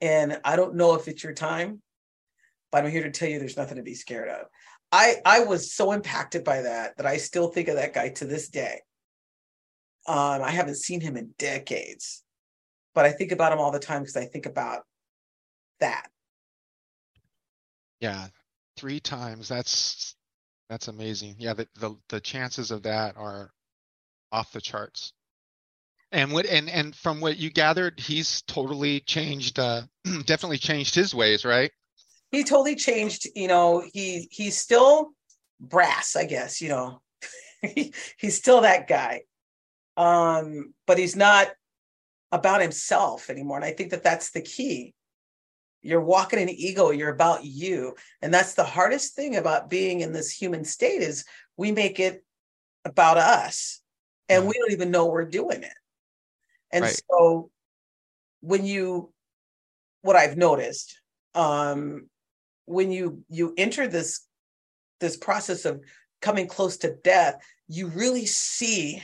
[0.00, 1.80] And I don't know if it's your time,
[2.70, 4.46] but I'm here to tell you there's nothing to be scared of.
[4.90, 8.26] I, I was so impacted by that that I still think of that guy to
[8.26, 8.80] this day.
[10.06, 12.22] Um, I haven't seen him in decades,
[12.94, 14.82] but I think about him all the time because I think about
[15.80, 16.08] that.
[18.02, 18.26] Yeah,
[18.76, 19.48] three times.
[19.48, 20.14] That's
[20.68, 21.36] that's amazing.
[21.38, 23.50] Yeah, the the, the chances of that are
[24.30, 25.14] off the charts.
[26.10, 29.58] And what and and from what you gathered, he's totally changed.
[29.58, 29.82] Uh,
[30.26, 31.70] definitely changed his ways, right?
[32.32, 35.10] he totally changed you know he he's still
[35.60, 37.00] brass i guess you know
[37.60, 39.20] he, he's still that guy
[39.96, 41.48] um but he's not
[42.32, 44.94] about himself anymore and i think that that's the key
[45.82, 50.12] you're walking in ego you're about you and that's the hardest thing about being in
[50.12, 51.24] this human state is
[51.56, 52.24] we make it
[52.84, 53.80] about us
[54.28, 55.74] and we don't even know we're doing it
[56.72, 57.00] and Right.
[57.10, 57.50] so
[58.40, 59.12] when you
[60.02, 61.00] what i've noticed
[61.34, 62.08] um
[62.66, 64.26] when you you enter this
[65.00, 65.80] this process of
[66.20, 69.02] coming close to death you really see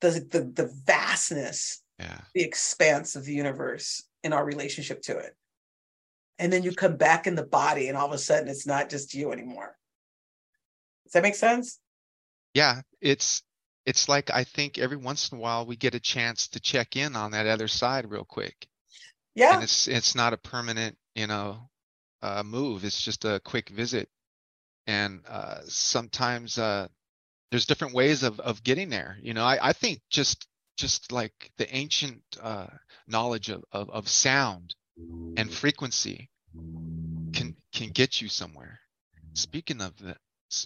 [0.00, 2.20] the the, the vastness Yeah.
[2.34, 5.36] the expanse of the universe in our relationship to it
[6.42, 8.90] and then you come back in the body and all of a sudden it's not
[8.90, 9.76] just you anymore
[11.04, 11.78] does that make sense
[12.54, 13.42] Yeah, it's
[13.86, 16.96] it's like I think every once in a while we get a chance to check
[16.96, 18.66] in on that other side real quick.
[19.34, 21.70] yeah And it's it's not a permanent, you know,
[22.22, 22.84] uh, move.
[22.84, 24.08] It's just a quick visit.
[24.86, 26.88] And uh, sometimes uh,
[27.50, 29.18] there's different ways of of getting there.
[29.22, 32.66] You know, I, I think just just like the ancient uh,
[33.06, 34.74] knowledge of, of of sound
[35.36, 36.28] and frequency
[37.32, 38.80] can can get you somewhere.
[39.34, 40.18] Speaking of that,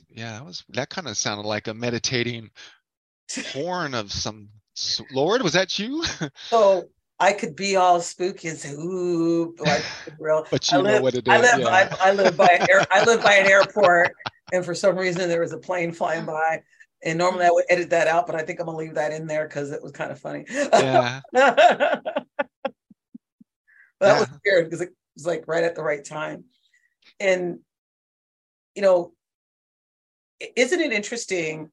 [0.08, 2.50] yeah, that was that kind of sounded like a meditating
[3.52, 4.48] horn of some
[5.12, 5.42] Lord.
[5.42, 6.04] Was that you?
[6.48, 9.82] so i could be all spooky and say ooh like
[10.18, 11.32] real but I you know live- what it is.
[11.32, 11.68] I live, yeah.
[11.68, 14.12] I, I live by an air, I live by an airport,
[14.52, 16.62] and for some reason there was a plane flying by.
[17.04, 19.26] And normally I would edit that out, but I think I'm gonna leave that in
[19.26, 20.44] there because it was kind of funny.
[20.48, 21.20] yeah.
[21.32, 22.02] that
[24.00, 26.44] was weird because it was like right at the right time.
[27.18, 27.60] And
[28.74, 29.12] you know,
[30.54, 31.70] isn't it interesting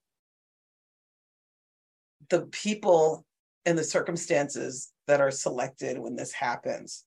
[2.30, 3.26] the people
[3.66, 7.06] and the circumstances that are selected when this happens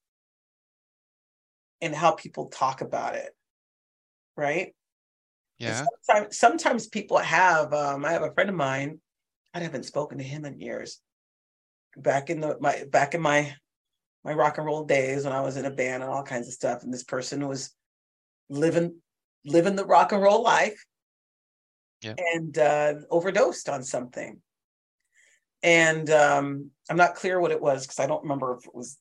[1.81, 3.35] and how people talk about it,
[4.37, 4.75] right?
[5.61, 5.85] And Yeah.
[6.07, 7.73] Sometimes, sometimes people have.
[7.73, 9.01] Um, I have a friend of mine.
[9.55, 11.01] I haven't spoken to him in years.
[11.97, 13.57] Back in the my back in my
[14.27, 16.53] my rock and roll days when I was in a band and all kinds of
[16.53, 16.83] stuff.
[16.83, 17.73] And this person was
[18.51, 18.97] living
[19.45, 20.85] living the rock and roll life
[22.03, 22.15] yeah.
[22.35, 24.41] and uh, overdosed on something.
[25.63, 28.99] And um, I'm not clear what it was because I don't remember if it was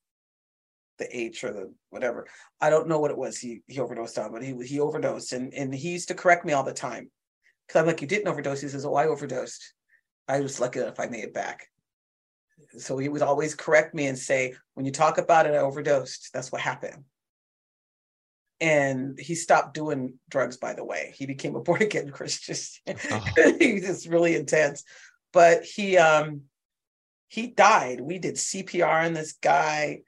[0.99, 2.27] the H or the whatever.
[2.61, 5.51] I don't know what it was he he overdosed on, but he he overdosed and
[5.55, 7.09] and he used to correct me all the time.
[7.67, 8.61] Cause I'm like, you didn't overdose.
[8.61, 9.73] He says, Oh, I overdosed.
[10.27, 11.67] I was lucky if I made it back.
[12.77, 16.31] So he would always correct me and say, when you talk about it, I overdosed.
[16.33, 17.03] That's what happened.
[18.61, 21.13] And he stopped doing drugs, by the way.
[21.17, 22.55] He became a born again Christian.
[23.11, 23.25] Oh.
[23.59, 24.83] He's just really intense.
[25.33, 26.43] But he um
[27.27, 27.99] he died.
[27.99, 30.01] We did CPR on this guy.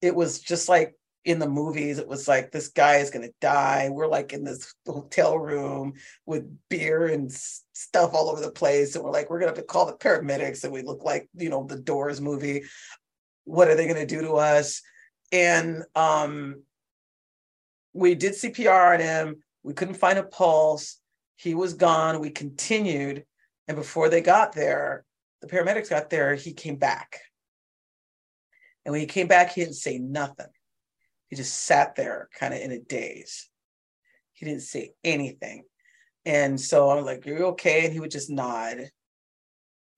[0.00, 3.34] It was just like in the movies, it was like this guy is going to
[3.40, 3.88] die.
[3.90, 8.94] We're like in this hotel room with beer and stuff all over the place.
[8.94, 10.64] And we're like, we're going to have to call the paramedics.
[10.64, 12.62] And we look like, you know, the Doors movie.
[13.44, 14.80] What are they going to do to us?
[15.30, 16.62] And um,
[17.92, 19.42] we did CPR on him.
[19.62, 20.98] We couldn't find a pulse.
[21.36, 22.20] He was gone.
[22.20, 23.24] We continued.
[23.68, 25.04] And before they got there,
[25.42, 27.20] the paramedics got there, he came back.
[28.84, 30.48] And when he came back, he didn't say nothing
[31.30, 33.48] he just sat there kind of in a daze.
[34.32, 35.64] He didn't say anything.
[36.26, 37.84] And so I'm like, Are You're okay?
[37.84, 38.90] And he would just nod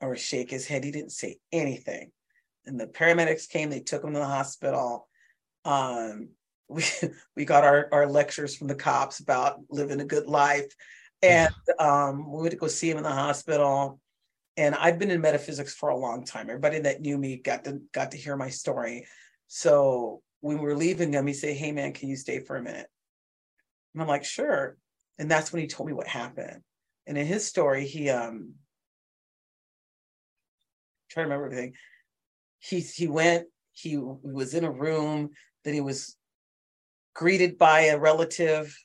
[0.01, 0.85] or shake his head.
[0.85, 2.13] He didn't say anything.
[2.67, 5.09] And the paramedics came, they took him to the hospital.
[5.65, 6.29] Um,
[6.69, 6.85] we
[7.37, 10.75] we got our, our lectures from the cops about living a good life.
[11.23, 14.01] And um, we went to go see him in the hospital.
[14.57, 16.51] And I'd been in metaphysics for a long time.
[16.51, 19.07] Everybody that knew me got to got to hear my story.
[19.47, 22.63] So when we were leaving him, he said, Hey man, can you stay for a
[22.63, 22.89] minute?
[23.95, 24.77] And I'm like, sure.
[25.19, 26.63] And that's when he told me what happened.
[27.07, 28.55] And in his story, he um
[31.11, 31.75] try to remember everything.
[32.59, 35.31] He he went, he was in a room,
[35.65, 36.17] then he was
[37.15, 38.77] greeted by a relative,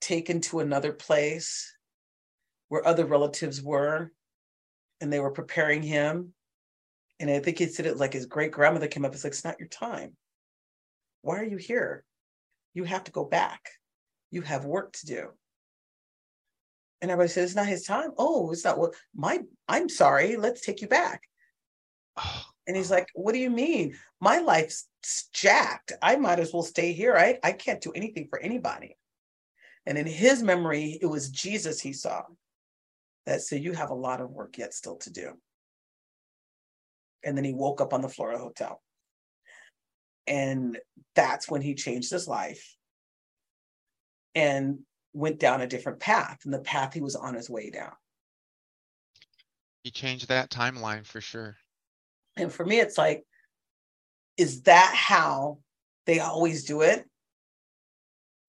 [0.00, 1.72] taken to another place
[2.68, 4.10] where other relatives were,
[5.00, 6.32] and they were preparing him
[7.20, 9.14] and I think he said it like his great grandmother came up.
[9.14, 10.16] It's like, it's not your time.
[11.22, 12.04] Why are you here?
[12.74, 13.68] You have to go back.
[14.30, 15.28] You have work to do.
[17.00, 18.10] And everybody says, it's not his time.
[18.18, 20.36] Oh, it's not what my, I'm sorry.
[20.36, 21.22] Let's take you back.
[22.16, 23.94] Oh, And he's like, what do you mean?
[24.22, 24.88] My life's
[25.34, 25.92] jacked.
[26.00, 27.14] I might as well stay here.
[27.14, 28.96] I, I can't do anything for anybody.
[29.84, 32.22] And in his memory, it was Jesus he saw
[33.26, 35.32] that said, you have a lot of work yet still to do
[37.24, 38.82] and then he woke up on the floor Florida hotel.
[40.26, 40.78] And
[41.14, 42.76] that's when he changed his life
[44.34, 44.80] and
[45.12, 47.92] went down a different path and the path he was on his way down.
[49.82, 51.56] He changed that timeline for sure.
[52.36, 53.24] And for me, it's like,
[54.36, 55.58] is that how
[56.06, 57.04] they always do it?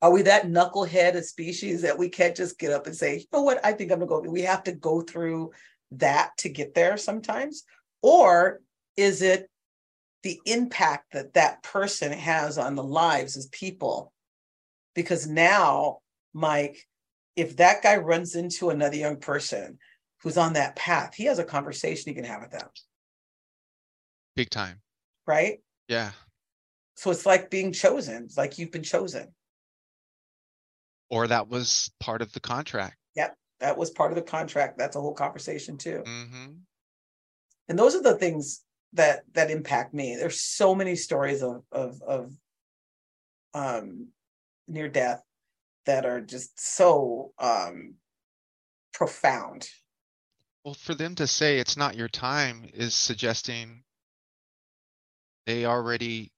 [0.01, 3.25] Are we that knucklehead of species that we can't just get up and say, you
[3.33, 4.29] know what, I think I'm gonna go?
[4.29, 5.51] We have to go through
[5.91, 7.63] that to get there sometimes.
[8.01, 8.61] Or
[8.97, 9.49] is it
[10.23, 14.11] the impact that that person has on the lives of people?
[14.93, 15.99] Because now,
[16.33, 16.87] Mike,
[17.35, 19.77] if that guy runs into another young person
[20.21, 22.67] who's on that path, he has a conversation he can have with them.
[24.35, 24.81] Big time.
[25.27, 25.59] Right?
[25.87, 26.11] Yeah.
[26.95, 28.23] So it's like being chosen.
[28.23, 29.33] It's like you've been chosen.
[31.09, 32.95] Or that was part of the contract.
[33.15, 33.35] Yep.
[33.59, 34.77] That was part of the contract.
[34.77, 36.03] That's a whole conversation too.
[36.05, 36.53] Mm-hmm.
[37.67, 38.61] And those are the things
[38.95, 40.15] that that impact me.
[40.15, 42.33] There's so many stories of of of
[43.53, 44.07] um
[44.67, 45.23] near death
[45.85, 47.95] that are just so um
[48.93, 49.69] profound.
[50.63, 53.83] Well, for them to say it's not your time is suggesting
[55.45, 56.31] they already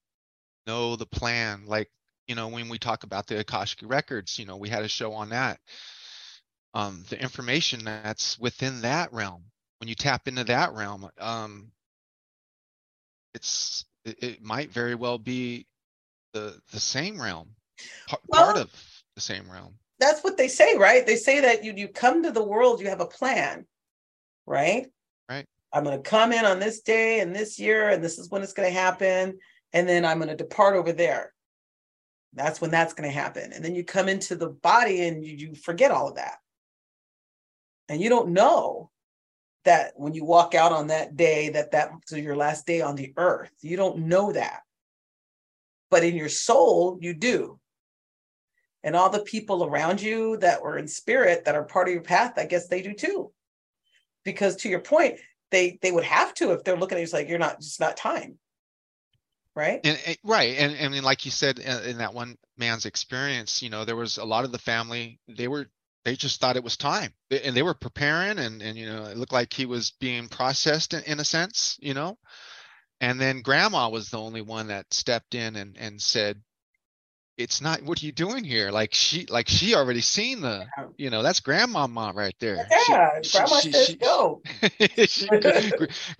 [0.66, 1.66] know the plan.
[1.66, 1.90] Like,
[2.28, 5.14] you know, when we talk about the Akashic records, you know, we had a show
[5.14, 5.60] on that.
[6.74, 9.46] Um, the information that's within that realm,
[9.80, 11.72] when you tap into that realm, um,
[13.38, 15.68] it's it, it might very well be
[16.34, 17.50] the the same realm,
[18.08, 18.72] part, well, part of
[19.16, 19.76] the same realm.
[20.00, 21.06] That's what they say, right?
[21.06, 23.66] They say that you you come to the world, you have a plan,
[24.48, 24.88] right?
[25.30, 25.46] Right.
[25.72, 28.42] I'm going to come in on this day and this year, and this is when
[28.42, 29.38] it's going to happen,
[29.74, 31.34] and then I'm going to depart over there.
[32.34, 35.36] That's when that's going to happen, and then you come into the body and you,
[35.36, 36.38] you forget all of that,
[37.88, 38.90] and you don't know
[39.68, 43.14] that when you walk out on that day that that's your last day on the
[43.18, 43.52] earth.
[43.62, 44.62] You don't know that.
[45.92, 47.60] But in your soul you do.
[48.84, 52.04] And all the people around you that were in spirit that are part of your
[52.04, 53.32] path i guess they do too.
[54.24, 55.20] Because to your point
[55.52, 57.98] they they would have to if they're looking at you like you're not it's not
[57.98, 58.38] time.
[59.54, 59.82] Right?
[59.84, 63.70] And, and- right, and and like you said in, in that one man's experience, you
[63.70, 65.20] know, there was a lot of the family.
[65.28, 65.68] They were
[66.08, 69.18] they just thought it was time, and they were preparing, and and you know, it
[69.18, 72.18] looked like he was being processed in, in a sense, you know.
[73.02, 76.42] And then grandma was the only one that stepped in and and said,
[77.38, 77.82] "It's not.
[77.84, 80.66] What are you doing here?" Like she like she already seen the,
[80.98, 82.68] you know, that's grandma mom right there.
[82.90, 84.42] Yeah, she- grandma she- says she- go.
[85.08, 85.30] she-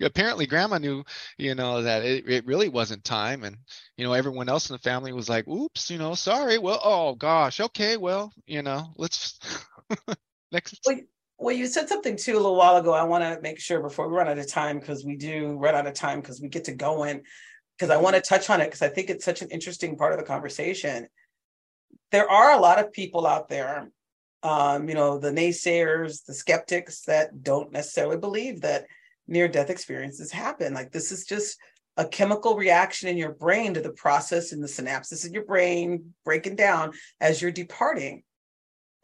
[0.04, 1.04] apparently grandma knew
[1.36, 3.56] you know that it, it really wasn't time and
[3.96, 7.14] you know everyone else in the family was like oops you know sorry well oh
[7.14, 9.38] gosh okay well you know let's
[10.52, 10.96] next Well,
[11.38, 12.92] Well, you said something too a little while ago.
[12.92, 15.74] I want to make sure before we run out of time, because we do run
[15.74, 17.22] out of time because we get to going,
[17.78, 20.12] because I want to touch on it because I think it's such an interesting part
[20.12, 21.06] of the conversation.
[22.10, 23.90] There are a lot of people out there,
[24.42, 28.86] um, you know, the naysayers, the skeptics that don't necessarily believe that
[29.28, 30.74] near death experiences happen.
[30.74, 31.58] Like this is just
[31.96, 36.14] a chemical reaction in your brain to the process and the synapses in your brain
[36.24, 38.22] breaking down as you're departing.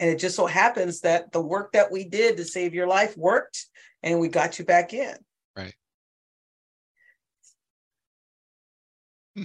[0.00, 3.16] And it just so happens that the work that we did to save your life
[3.16, 3.66] worked
[4.02, 5.14] and we got you back in.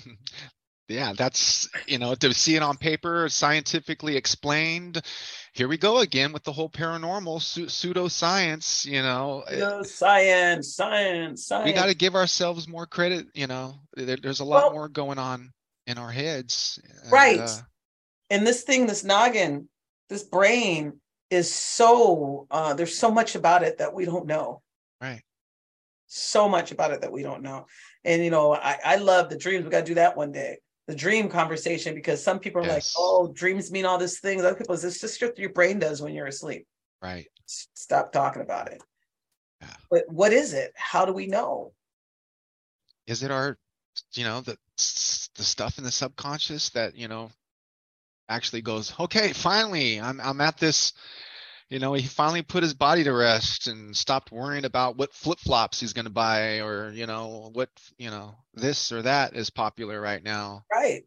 [0.88, 5.02] yeah that's you know to see it on paper scientifically explained
[5.54, 11.46] here we go again with the whole paranormal pseu- pseudoscience you know know, science, science,
[11.46, 11.66] science.
[11.66, 14.90] we got to give ourselves more credit you know there, there's a lot Well- more
[14.90, 15.52] going on
[15.88, 17.40] in our heads and, Right.
[17.40, 17.58] uh,
[18.30, 19.68] and this thing, this noggin,
[20.08, 24.62] this brain is so uh there's so much about it that we don't know.
[25.02, 25.22] right
[26.10, 27.68] So much about it that we don't know.
[28.04, 29.64] And you know, I, I love the dreams.
[29.64, 30.58] We gotta do that one day.
[30.88, 34.44] The dream conversation because some people are like, oh, dreams mean all these things.
[34.44, 36.66] Other people, is it's just what your brain does when you're asleep.
[37.02, 38.82] right Stop talking about it.
[39.62, 39.68] Yeah.
[39.90, 40.72] But what is it?
[40.76, 41.74] How do we know?
[43.10, 43.58] is it our
[44.14, 47.30] you know the the stuff in the subconscious that you know
[48.30, 50.94] actually goes okay finally i'm i'm at this
[51.70, 55.80] you know he finally put his body to rest and stopped worrying about what flip-flops
[55.80, 60.02] he's going to buy or you know what you know this or that is popular
[60.02, 61.04] right now Right.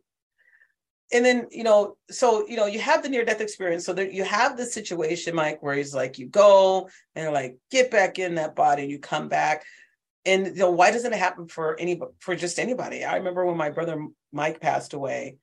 [1.13, 3.85] And then, you know, so, you know, you have the near death experience.
[3.85, 7.91] So there, you have the situation, Mike, where he's like, you go and like, get
[7.91, 9.65] back in that body and you come back.
[10.25, 13.05] And, you know, why doesn't it happen for any, for just anybody?
[13.05, 15.37] I remember when my brother Mike passed away,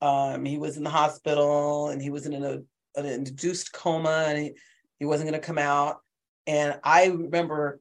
[0.00, 2.60] um, he was in the hospital and he was in a,
[2.96, 4.52] an induced coma and he,
[4.98, 5.98] he wasn't going to come out.
[6.46, 7.80] And I remember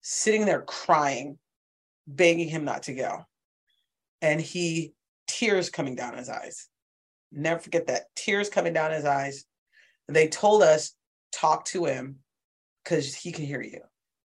[0.00, 1.38] sitting there crying,
[2.06, 3.24] begging him not to go.
[4.22, 4.94] And he,
[5.26, 6.68] tears coming down his eyes.
[7.30, 8.04] Never forget that.
[8.16, 9.44] Tears coming down his eyes.
[10.08, 10.94] They told us,
[11.30, 12.16] talk to him
[12.82, 13.80] because he can hear you.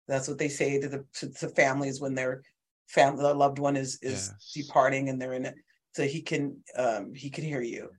[0.07, 2.41] That's what they say to the to, to families when their
[2.87, 4.51] family their loved one is is Yes.
[4.53, 5.55] departing and they're in it.
[5.93, 7.89] So he can um he can hear you.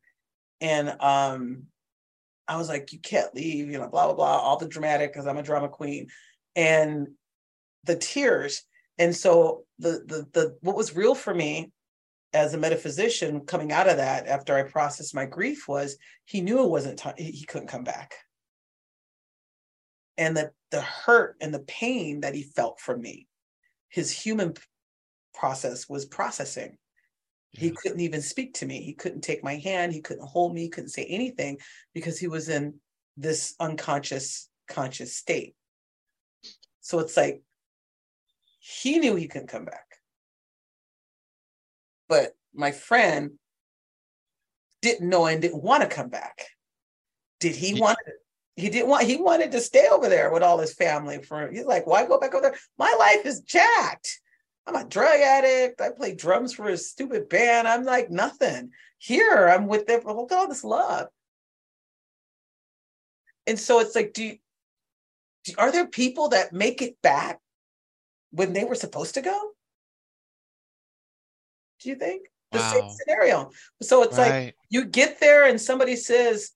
[0.60, 1.64] And um
[2.46, 5.26] I was like, you can't leave, you know, blah blah blah, all the dramatic because
[5.26, 6.08] I'm a drama queen.
[6.56, 7.08] And
[7.84, 8.62] the tears.
[8.98, 11.72] And so the the the what was real for me
[12.32, 16.62] as a metaphysician coming out of that after I processed my grief was he knew
[16.62, 18.14] it wasn't time he couldn't come back.
[20.16, 23.26] And the the hurt and the pain that he felt from me,
[23.88, 24.54] his human
[25.32, 26.78] process was processing.
[27.56, 28.82] He couldn't even speak to me.
[28.82, 29.92] He couldn't take my hand.
[29.92, 30.62] He couldn't hold me.
[30.62, 31.58] He couldn't say anything
[31.94, 32.74] because he was in
[33.16, 35.54] this unconscious conscious state.
[36.80, 37.42] So it's like
[38.58, 39.86] he knew he couldn't come back.
[42.08, 43.32] But my friend
[44.82, 46.46] didn't know and didn't want to come back.
[47.40, 47.98] Did he Ye- want
[48.56, 51.64] he didn't want he wanted to stay over there with all his family for he's
[51.64, 52.58] like, why go back over there?
[52.78, 54.20] My life is jacked.
[54.66, 55.80] I'm a drug addict.
[55.80, 57.68] I play drums for a stupid band.
[57.68, 58.70] I'm like nothing.
[58.98, 60.00] Here, I'm with them.
[60.06, 61.08] Oh, Look at all this love.
[63.46, 64.36] And so it's like, do you,
[65.44, 67.40] do- are there people that make it back
[68.30, 69.50] when they were supposed to go?
[71.80, 72.28] Do you think?
[72.52, 73.50] The same scenario.
[73.82, 76.52] So it's like you get there and somebody says,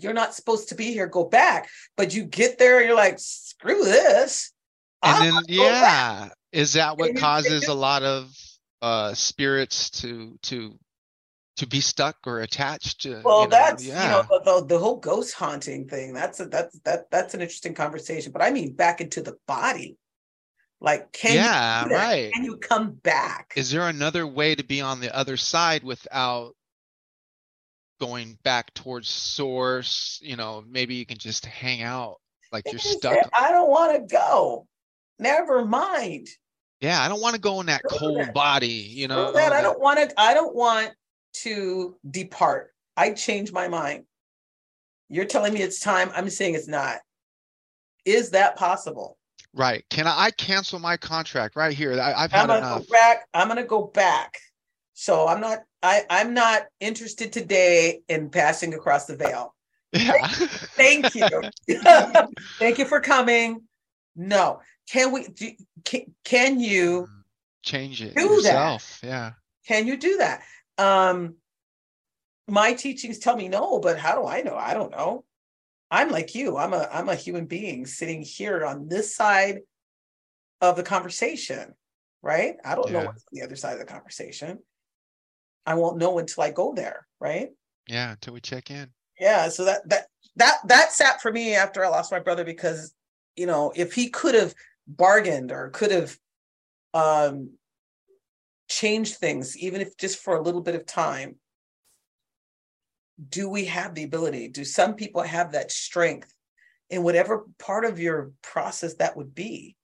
[0.00, 1.68] You're not supposed to be here, go back.
[1.96, 4.52] But you get there and you're like, screw this.
[5.02, 8.30] and I'm then not back." yeah is that what causes a lot of
[8.80, 10.78] uh spirits to to
[11.56, 14.78] to be stuck or attached to Well, you know, that's yeah you know the, the,
[14.78, 16.12] whole ghost haunting thing.
[16.12, 18.32] That's a, that's that that's an interesting conversation.
[18.32, 19.98] But I mean back into the body.
[20.80, 23.52] Like can yeah you right can you come back?
[23.56, 26.54] is there another way to be on the other side without
[28.00, 32.16] going back towards source you know maybe you can just hang out
[32.52, 34.66] like you're stuck I don't want to go.
[35.18, 36.28] Never mind.
[36.84, 38.34] Yeah, I don't want to go in that cold that.
[38.34, 39.32] body, you know.
[39.32, 40.92] That I don't want to I don't want
[41.44, 42.72] to depart.
[42.96, 44.04] I change my mind.
[45.08, 46.10] You're telling me it's time.
[46.14, 46.98] I'm saying it's not.
[48.04, 49.16] Is that possible?
[49.54, 49.84] Right.
[49.88, 51.98] Can I, I cancel my contract right here?
[51.98, 52.86] I, have had I'm enough.
[52.86, 53.26] Go back.
[53.32, 54.36] I'm going to go back.
[54.92, 55.60] So I'm not.
[55.82, 59.54] I I'm not interested today in passing across the veil.
[59.92, 60.28] Yeah.
[60.28, 61.28] Thank you.
[62.58, 63.62] Thank you for coming.
[64.16, 64.60] No.
[64.90, 65.28] Can we?
[65.28, 65.50] Do,
[65.84, 67.08] can, can you
[67.62, 69.00] change it do yourself?
[69.00, 69.06] That?
[69.06, 69.30] Yeah.
[69.66, 70.42] Can you do that?
[70.78, 71.36] Um,
[72.46, 74.56] my teachings tell me no, but how do I know?
[74.56, 75.24] I don't know.
[75.90, 76.56] I'm like you.
[76.56, 79.60] I'm a I'm a human being sitting here on this side
[80.60, 81.74] of the conversation,
[82.22, 82.56] right?
[82.64, 83.00] I don't yeah.
[83.00, 84.58] know what's on the other side of the conversation.
[85.66, 87.50] I won't know until I go there, right?
[87.88, 88.90] Yeah, until we check in.
[89.18, 90.06] Yeah, so that that
[90.36, 92.92] that that sat for me after I lost my brother because
[93.36, 94.54] you know if he could have
[94.86, 96.16] bargained or could have
[96.92, 97.50] um
[98.68, 101.36] changed things even if just for a little bit of time
[103.28, 104.48] do we have the ability?
[104.48, 106.32] Do some people have that strength
[106.90, 109.76] in whatever part of your process that would be?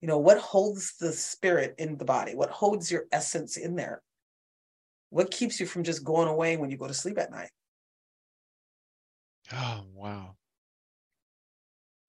[0.00, 2.34] You know, what holds the spirit in the body?
[2.34, 4.02] What holds your essence in there?
[5.10, 7.50] What keeps you from just going away when you go to sleep at night?
[9.52, 10.36] Oh, wow.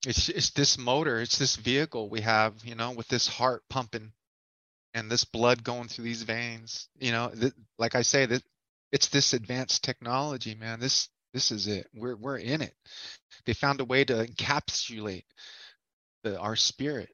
[0.06, 4.12] It's it's this motor, it's this vehicle we have, you know, with this heart pumping
[4.94, 6.90] and this blood going through these veins.
[7.00, 8.44] You know, th- like I say, that
[8.92, 10.80] it's this advanced technology, man.
[10.80, 11.88] This this is it.
[11.94, 12.74] We're we're in it.
[13.46, 15.26] They found a way to encapsulate
[16.24, 17.10] the, our spirit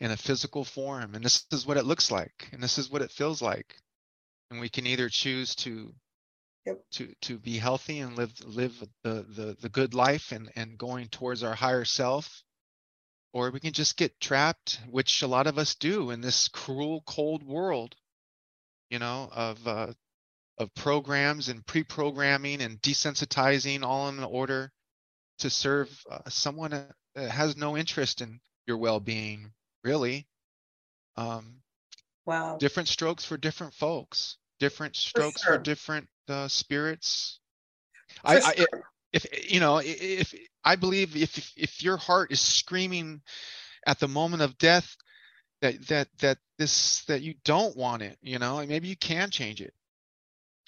[0.00, 3.02] in a physical form, and this is what it looks like, and this is what
[3.02, 3.76] it feels like.
[4.50, 5.94] And we can either choose to
[6.66, 6.80] yep.
[6.92, 11.08] to to be healthy and live live the the, the good life and and going
[11.08, 12.42] towards our higher self,
[13.32, 17.02] or we can just get trapped, which a lot of us do in this cruel,
[17.06, 17.94] cold world,
[18.90, 19.92] you know, of uh,
[20.58, 24.70] of programs and pre-programming and desensitizing all in order
[25.38, 29.50] to serve uh, someone that has no interest in your well-being
[29.82, 30.26] really
[31.16, 31.56] um,
[32.26, 35.56] wow different strokes for different folks different strokes for, sure.
[35.56, 37.40] for different uh, spirits
[38.24, 38.66] I, sure.
[38.74, 38.78] I
[39.12, 43.20] if you know if i believe if if your heart is screaming
[43.86, 44.96] at the moment of death
[45.60, 49.60] that that that this that you don't want it you know maybe you can change
[49.60, 49.74] it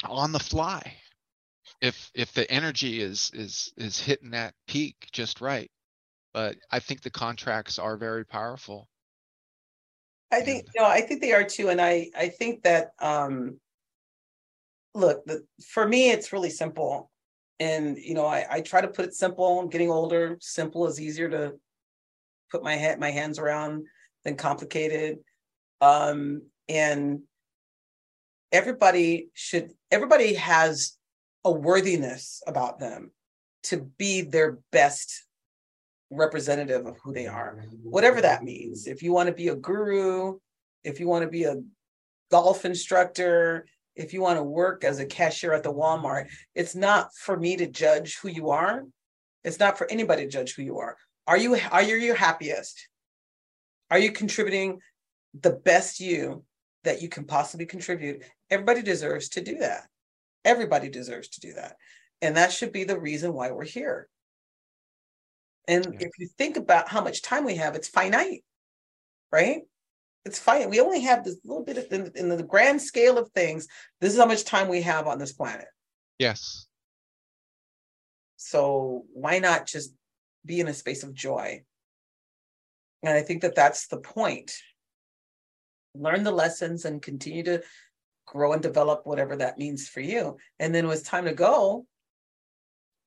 [0.05, 0.95] on the fly
[1.81, 5.71] if if the energy is is is hitting that peak just right
[6.33, 8.89] but i think the contracts are very powerful
[10.31, 13.59] i think know i think they are too and i i think that um
[14.95, 17.11] look the, for me it's really simple.
[17.61, 19.61] And you know I, I try to put it simple.
[19.61, 20.37] I'm getting older.
[20.41, 21.55] Simple is easier to
[22.51, 23.85] put my head my hands around
[24.25, 25.19] than complicated.
[25.81, 27.21] Um and
[28.53, 30.97] everybody should everybody has
[31.45, 33.11] a worthiness about them
[33.65, 35.25] to be their best
[36.11, 38.87] representative of who they are whatever that means.
[38.87, 40.39] If you want to be a guru
[40.85, 41.57] if you want to be a
[42.31, 43.67] golf instructor
[43.97, 47.57] if you want to work as a cashier at the walmart it's not for me
[47.57, 48.85] to judge who you are
[49.43, 52.89] it's not for anybody to judge who you are are you are you your happiest
[53.91, 54.79] are you contributing
[55.41, 56.45] the best you
[56.85, 58.23] that you can possibly contribute
[58.55, 59.89] Everybody deserves to do that.
[60.45, 61.77] Everybody deserves to do that.
[62.21, 64.09] And that should be the reason why we're here.
[65.67, 66.07] And yeah.
[66.07, 68.45] if you think about how much time we have, it's finite,
[69.33, 69.63] right?
[70.25, 70.71] It's fine.
[70.71, 73.69] We only have this little bit of, in, in the grand scale of things,
[74.01, 75.67] this is how much time we have on this planet.
[76.19, 76.67] Yes.
[78.37, 79.95] So why not just
[80.45, 81.63] be in a space of joy?
[83.03, 84.53] And I think that that's the point.
[85.95, 87.63] Learn the lessons and continue to
[88.27, 90.39] grow and develop whatever that means for you.
[90.59, 91.87] And then when it's time to go,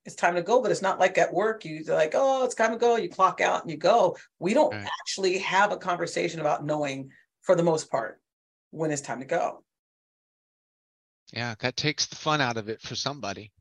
[0.07, 2.71] it's time to go, but it's not like at work, You're like, oh, it's time
[2.71, 2.95] to go.
[2.95, 4.15] You clock out and you go.
[4.39, 4.87] We don't right.
[5.01, 8.21] actually have a conversation about knowing for the most part
[8.71, 9.63] when it's time to go.
[11.33, 13.51] Yeah, that takes the fun out of it for somebody.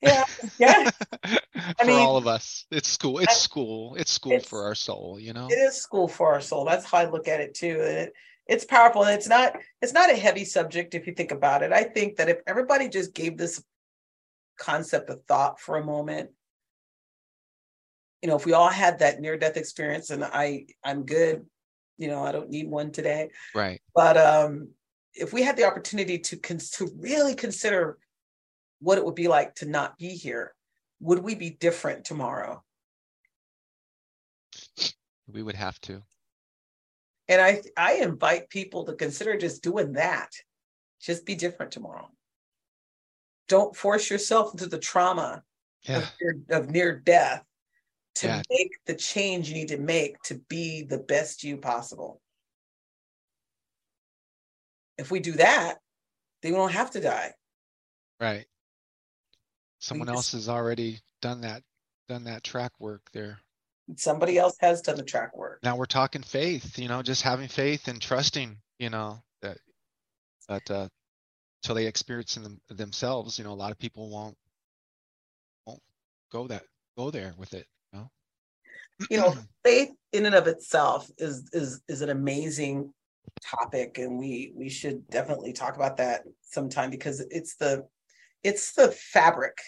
[0.00, 0.24] Yeah,
[0.58, 0.90] yeah.
[1.24, 3.18] for mean, all of us, it's school.
[3.18, 3.96] It's I, school.
[3.96, 5.18] It's school it's, for our soul.
[5.18, 6.64] You know, it is school for our soul.
[6.64, 7.80] That's how I look at it too.
[7.80, 8.12] And it,
[8.46, 11.72] it's powerful and it's not it's not a heavy subject if you think about it
[11.72, 13.64] i think that if everybody just gave this
[14.58, 16.30] concept of thought for a moment.
[18.22, 21.44] You know if we all had that near death experience and i i'm good
[21.98, 23.30] you know i don't need one today.
[23.54, 23.80] Right.
[23.94, 24.70] But um
[25.12, 27.98] if we had the opportunity to cons- to really consider
[28.80, 30.54] what it would be like to not be here
[31.00, 32.62] would we be different tomorrow?
[35.26, 36.02] We would have to.
[37.28, 40.30] And I I invite people to consider just doing that.
[41.00, 42.08] Just be different tomorrow.
[43.48, 45.42] Don't force yourself into the trauma
[45.82, 45.98] Yeah.
[45.98, 47.44] of, near, of near death
[48.16, 48.42] to Yeah.
[48.48, 52.22] make the change you need to make to be the best you possible.
[54.96, 55.80] If we do that,
[56.42, 57.34] then we don't have to die.
[58.20, 58.46] Right.
[59.80, 61.62] Someone just- else has already done that,
[62.08, 63.40] done that track work there.
[63.96, 65.62] Somebody else has done the track work.
[65.62, 69.58] Now we're talking faith, you know, just having faith and trusting, you know, that,
[70.48, 70.88] that, uh,
[71.64, 74.36] till they experience them, themselves, you know, a lot of people won't,
[75.66, 75.80] won't
[76.30, 76.62] go that,
[76.96, 78.10] go there with it, you know?
[79.10, 79.34] You know,
[79.64, 82.92] faith in and of itself is is is an amazing
[83.42, 87.86] topic and we we should definitely talk about that sometime because it's the
[88.44, 89.58] it's the fabric.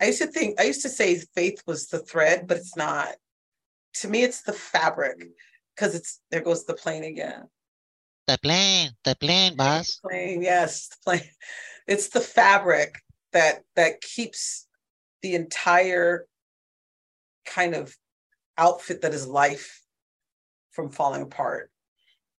[0.00, 3.08] I used to think i used to say faith was the thread but it's not.
[3.96, 5.18] To me it's the fabric
[5.74, 7.48] because it's there goes the plane again
[8.26, 10.00] The plane, the plane, boss.
[10.02, 11.30] The plane yes the plane
[11.86, 12.96] it's the fabric
[13.32, 14.66] that that keeps
[15.22, 16.26] the entire
[17.44, 17.94] kind of
[18.58, 19.82] outfit that is life
[20.72, 21.70] from falling apart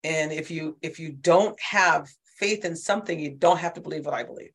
[0.03, 2.09] and if you if you don't have
[2.39, 4.53] faith in something you don't have to believe what i believe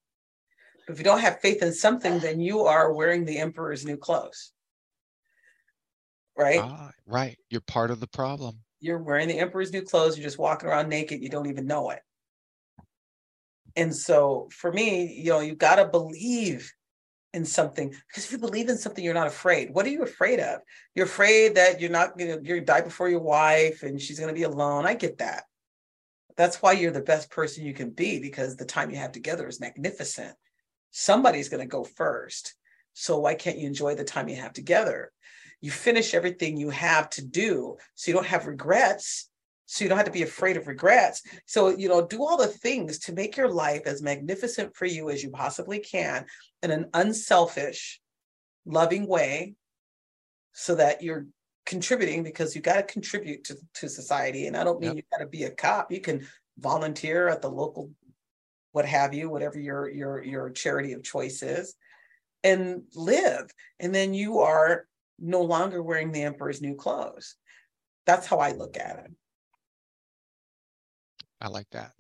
[0.86, 3.97] But if you don't have faith in something then you are wearing the emperor's new
[3.97, 4.51] clothes
[6.38, 7.38] right Ah, right.
[7.49, 8.59] You're part of the problem.
[8.82, 11.91] You're wearing the emperor's new clothes you're just walking around naked you don't even know
[11.91, 12.01] it.
[13.75, 16.73] And so for me you know you got to believe
[17.34, 19.73] in something because if you believe in something you're not afraid.
[19.73, 20.61] What are you afraid of?
[20.95, 24.34] You're afraid that you're not to you're gonna die before your wife and she's going
[24.34, 24.86] to be alone.
[24.86, 25.43] I get that.
[26.38, 29.47] That's why you're the best person you can be because the time you have together
[29.47, 30.36] is magnificent.
[30.91, 32.55] Somebody's going to go first.
[32.93, 35.11] So why can't you enjoy the time you have together
[35.62, 39.30] you finish everything you have to do so you don't have regrets
[39.68, 41.22] so you don't have to be afraid of regrets.
[41.45, 45.09] So you know do all the things to make your life as magnificent for you
[45.09, 46.26] as you possibly can
[46.62, 48.01] in an unselfish
[48.66, 49.55] loving way
[50.51, 51.26] so that you're
[51.66, 54.47] contributing because you got to contribute to, to society.
[54.47, 54.95] And i don't mean Yep.
[54.97, 55.89] you got to be a cop.
[55.89, 56.28] You can
[56.59, 57.91] volunteer at the local
[58.74, 61.76] what have you whatever your your your charity of choice is
[62.43, 63.49] and live.
[63.80, 64.86] And then you are
[65.20, 67.36] no longer wearing the emperor's new clothes.
[68.05, 69.12] That's how i look at it.
[71.39, 71.91] I like that.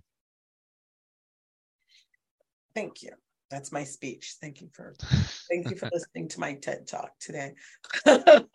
[2.75, 3.11] thank you.
[3.49, 4.35] That's my speech.
[4.39, 4.95] Thank you for
[5.49, 7.53] thank you for listening to my ted talk today.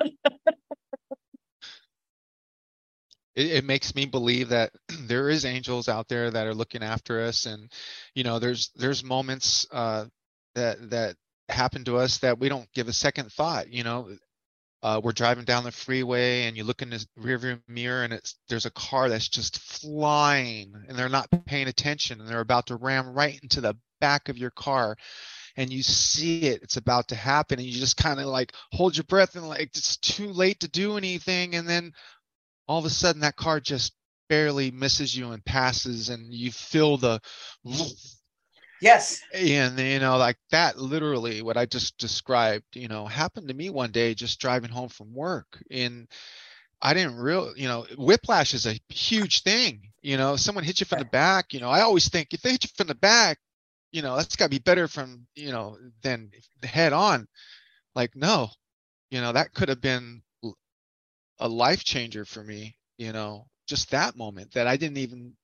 [3.37, 7.21] It, it makes me believe that there is angels out there that are looking after
[7.21, 7.47] us.
[7.47, 7.71] And
[8.15, 10.07] you know there's there's moments uh
[10.55, 11.17] that that
[11.49, 14.17] happen to us that we don't give a second thought you know
[14.87, 18.37] uh, we're driving down the freeway and you look in the rearview mirror and it's
[18.49, 22.76] there's a car that's just flying and they're not paying attention and they're about to
[22.76, 24.97] ram right into the back of your car
[25.57, 26.62] and you see it.
[26.62, 29.62] It's about to happen and you just kind of like hold your breath and like
[29.62, 31.57] it's too late to do anything.
[31.57, 31.93] And then
[32.68, 33.93] all of a sudden that car just
[34.28, 37.20] barely misses you and passes and you feel the
[38.81, 39.22] yes.
[39.35, 43.70] And you know like that literally what i just described you know happened to me
[43.70, 46.09] one day just driving home from work and
[46.83, 50.87] i didn't real you know whiplash is a huge thing you know someone hits you
[50.87, 53.39] from the back you know i always think if they hit you from the back
[53.93, 57.27] you know that's got to be better from you know than the head on.
[57.95, 58.49] Like no
[59.11, 60.22] you know that could have been
[61.39, 65.35] a life changer for me you know just that moment that i didn't even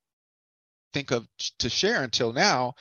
[0.93, 1.26] think of
[1.59, 2.74] to share until now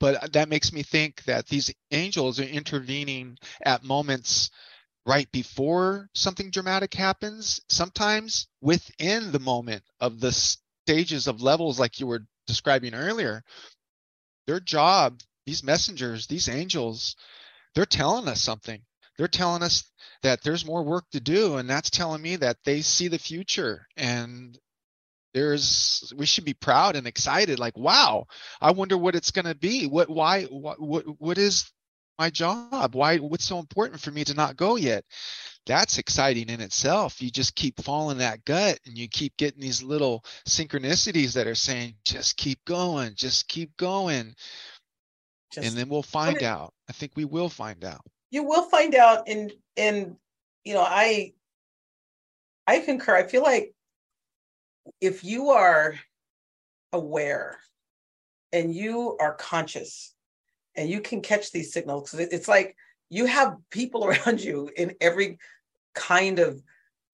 [0.00, 4.50] but uh, that makes me think that these angels are intervening at moments
[5.06, 12.00] right before something dramatic happens sometimes within the moment of the stages of levels like
[12.00, 13.42] you were describing earlier.
[14.46, 17.16] Their job these messengers these angels
[17.74, 18.80] they're telling us something.
[19.18, 19.84] They're telling us
[20.22, 23.86] that there's more work to do and that's telling me that they see the future
[23.96, 24.58] and
[25.34, 28.26] there's we should be proud and excited like wow
[28.60, 29.86] i wonder what it's going to be.
[29.86, 31.70] What why what, what what is
[32.18, 32.94] my job?
[32.94, 35.04] Why what's so important for me to not go yet?
[35.66, 37.20] That's exciting in itself.
[37.22, 41.54] You just keep following that gut and you keep getting these little synchronicities that are
[41.54, 44.34] saying just keep going just keep going.
[45.52, 46.46] Just and then we'll find Okay.
[46.46, 46.72] out.
[46.88, 48.02] I think we will find out.
[48.30, 50.16] You will find out and and
[50.64, 51.32] you know i
[52.66, 53.16] i concur.
[53.16, 53.74] I feel like
[55.00, 55.94] if you are
[56.92, 57.58] aware
[58.52, 60.14] and you are conscious
[60.76, 62.76] and you can catch these signals 'cause it- it's like
[63.10, 65.38] you have people around you in every
[65.94, 66.62] kind of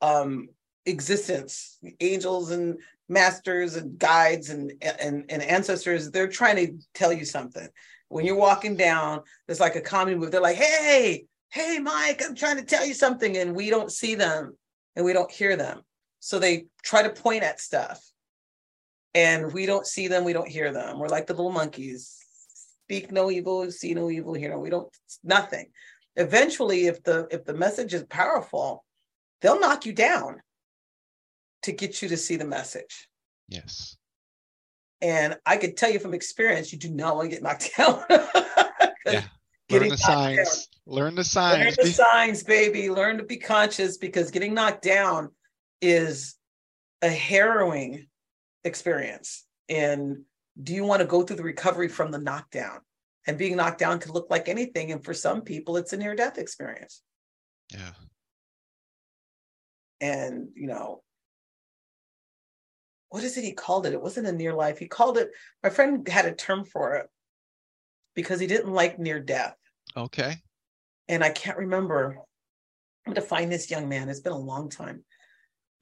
[0.01, 0.49] um
[0.87, 7.25] existence angels and masters and guides and, and and ancestors they're trying to tell you
[7.25, 7.69] something.
[8.09, 12.35] When you're walking down there's like a comedy move they're like hey hey mike i'm
[12.35, 14.57] trying to tell you something and we don't see them
[14.97, 15.83] and we don't hear them
[16.21, 18.01] so they try to point at stuff
[19.15, 22.17] and we don't see them we don't hear them we're like the little monkeys
[22.85, 24.89] speak no evil see no evil hear no we don't
[25.25, 25.67] nothing
[26.17, 28.85] eventually if the if the message is powerful
[29.41, 30.41] they'll knock you down
[31.63, 33.09] to get you to see the message
[33.49, 33.97] Yes.
[35.03, 38.05] and i could tell you from experience you do not want to get knocked down
[39.07, 39.25] Yeah.
[39.71, 40.45] Learn the knocked down.
[40.47, 40.69] signs.
[40.87, 41.77] Learn the signs.
[41.79, 42.91] Learn the signs, baby.
[42.91, 45.31] Learn to be conscious because getting knocked down
[45.81, 46.35] is
[47.03, 48.07] a harrowing
[48.65, 49.47] experience.
[49.69, 50.23] And
[50.63, 52.81] do you want to go through the recovery from the knockdown?
[53.27, 54.93] And being knocked down can look like anything.
[54.93, 57.03] And for some people, it's a near death experience.
[57.73, 57.93] yeah.
[60.01, 61.03] And, you know,
[63.11, 63.93] what is it he called it?
[63.93, 64.79] It wasn't a near life.
[64.79, 65.31] He called it,
[65.63, 67.07] my friend had a term for it
[68.15, 69.57] because he didn't like near death.
[69.97, 70.37] Okay.
[71.09, 72.17] and I can't remember.
[73.07, 74.09] I'm gonna find this young man.
[74.09, 75.05] It's been a long time.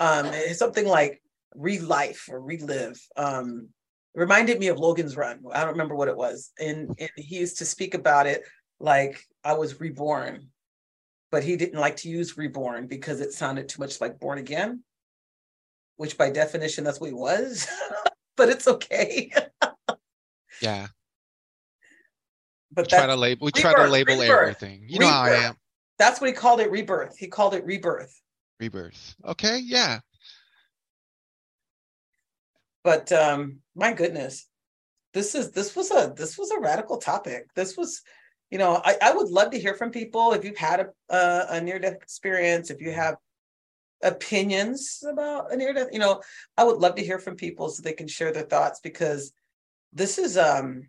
[0.01, 1.23] Um, it's something like
[1.57, 3.01] relife or relive.
[3.17, 3.69] Um,
[4.15, 5.43] it reminded me of Logan's Run.
[5.53, 8.43] I don't remember what it was, and, and he used to speak about it
[8.81, 10.49] like I was reborn,
[11.31, 14.83] but he didn't like to use reborn because it sounded too much like born again,
[15.97, 17.67] which by definition that's what he was.
[18.37, 19.33] but it's okay.
[20.63, 20.89] Yeah.
[22.73, 23.45] But We try to label.
[23.47, 24.85] We try to label rebirth, everything.
[24.89, 25.57] You know how I am.
[25.99, 26.71] that's what he called it.
[26.71, 27.17] Rebirth.
[27.17, 28.21] He called it rebirth.
[28.61, 29.15] Rebirth.
[29.25, 29.59] Okay.
[29.59, 30.01] Yeah.
[32.89, 34.47] but um my goodness
[35.13, 38.03] this is this was a this was a radical topic this was
[38.51, 41.47] you know i, I would love to hear from people if you've had a, a,
[41.57, 43.17] a near death experience if you have
[44.03, 46.23] opinions about a near death you know
[46.57, 49.33] i would love to hear from people so they can share their thoughts because
[49.93, 50.89] this is um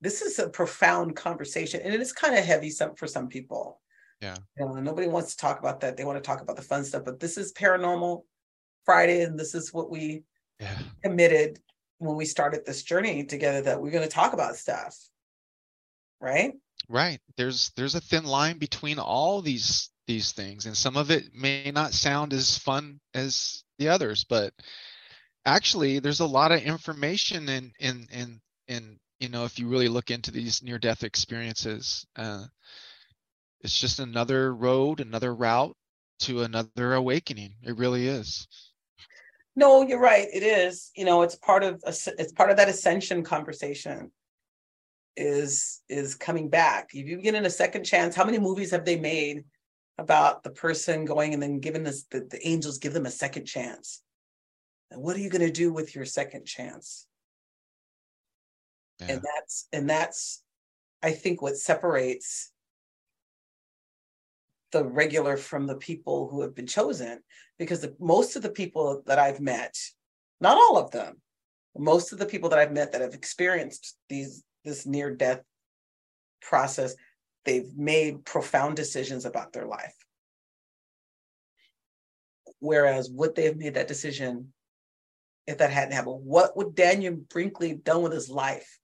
[0.00, 3.80] this is a profound conversation and it is kind of heavy some for some people
[4.22, 4.36] Yeah.
[4.58, 6.84] you know, nobody wants to talk about that they want to talk about the fun
[6.84, 8.22] stuff but this is paranormal
[8.84, 10.22] friday and this is what we
[10.60, 10.78] Yeah.
[11.02, 11.58] committed
[11.98, 14.96] when we started this journey together that we're going to talk about stuff
[16.20, 16.54] right
[16.88, 17.20] Right.
[17.36, 21.70] There's there's a thin line between all these these things, and some of it may
[21.70, 24.52] not sound as fun as the others, but
[25.46, 29.88] actually there's a lot of information in in in in you know if you really
[29.88, 32.44] look into these near death experiences uh
[33.62, 35.76] it's just another road another route
[36.20, 37.54] to another awakening.
[37.62, 38.46] It really is.
[39.56, 40.28] No you're right.
[40.32, 40.90] It is.
[40.96, 44.10] You know it's part of it's part of that ascension conversation
[45.16, 46.90] is is coming back.
[46.92, 49.44] If you get in a second chance how many movies have they made
[49.98, 53.46] about the person going and then giving this the, the angels give them a second
[53.46, 54.02] chance?
[54.90, 57.06] And what are you going to do with your second chance?
[59.00, 59.14] Yeah.
[59.14, 60.42] and that's and that's
[61.02, 62.51] i think what separates
[64.72, 67.20] the regular from the people who have been chosen
[67.58, 69.76] because the, most of the people that i've met
[70.40, 71.20] not all of them
[71.76, 75.42] most of the people that i've met that have experienced these this near death
[76.40, 76.94] process
[77.44, 79.94] they've made profound decisions about their life.
[82.60, 84.52] Whereas would they have made that decision
[85.46, 86.20] if that hadn't happened?
[86.24, 88.78] What would Dannion Brinkley have done with his life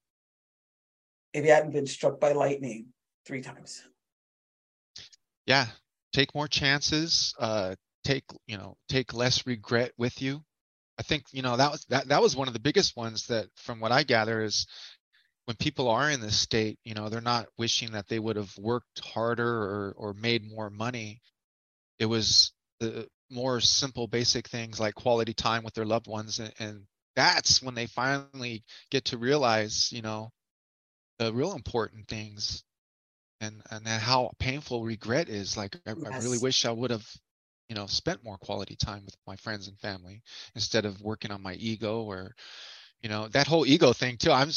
[1.32, 2.86] if he hadn't been struck by lightning
[3.24, 3.82] three times
[5.49, 5.66] yeah
[6.12, 7.74] take more chances uh
[8.05, 10.42] take you know take less regret with you.
[10.99, 13.46] I think you know that was that that was one of the biggest ones that
[13.57, 14.66] from what i gather is
[15.44, 18.53] when people are in this state you know they're not wishing that they would have
[18.59, 21.20] worked harder or or made more money.
[21.99, 26.53] It was the more simple basic things like quality time with their loved ones and,
[26.59, 26.82] and
[27.16, 30.30] that's when they finally get to realize you know
[31.18, 32.64] the real important things
[33.41, 37.07] and and then how painful regret is like I, I really wish i would have
[37.68, 40.22] you know spent more quality time with my friends and family
[40.55, 42.34] instead of working on my ego or
[43.03, 44.51] you know that whole ego thing too i'm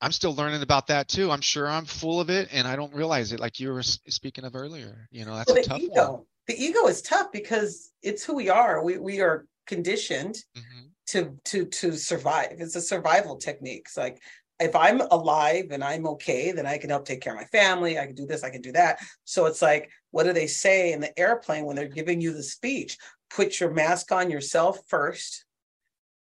[0.00, 2.94] i'm still learning about that too i'm sure i'm full of it and i don't
[2.94, 5.86] realize it like you were speaking of earlier you know that's Well, a tough ego
[5.88, 10.94] one the ego is tough because it's who we are we we are conditioned Mhm.
[11.08, 14.22] to to to survive it's a survival technique it's like
[14.60, 17.98] if i'm alive and i'm okay then i can help take care of my family
[17.98, 20.92] i can do this i can do that so it's like what do they say
[20.92, 22.96] in the airplane when they're giving you the speech
[23.30, 25.44] put your mask on yourself first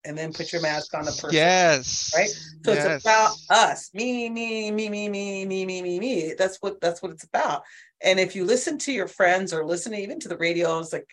[0.06, 2.30] and then put your mask on the person yes right?
[2.66, 2.86] So yes.
[2.86, 6.34] it's about us, me, me, me, me, me, me, me, me, me.
[6.38, 7.64] That's what that's what it's about.
[8.02, 11.10] And if you listen to your friends or listen even to the radio, it's like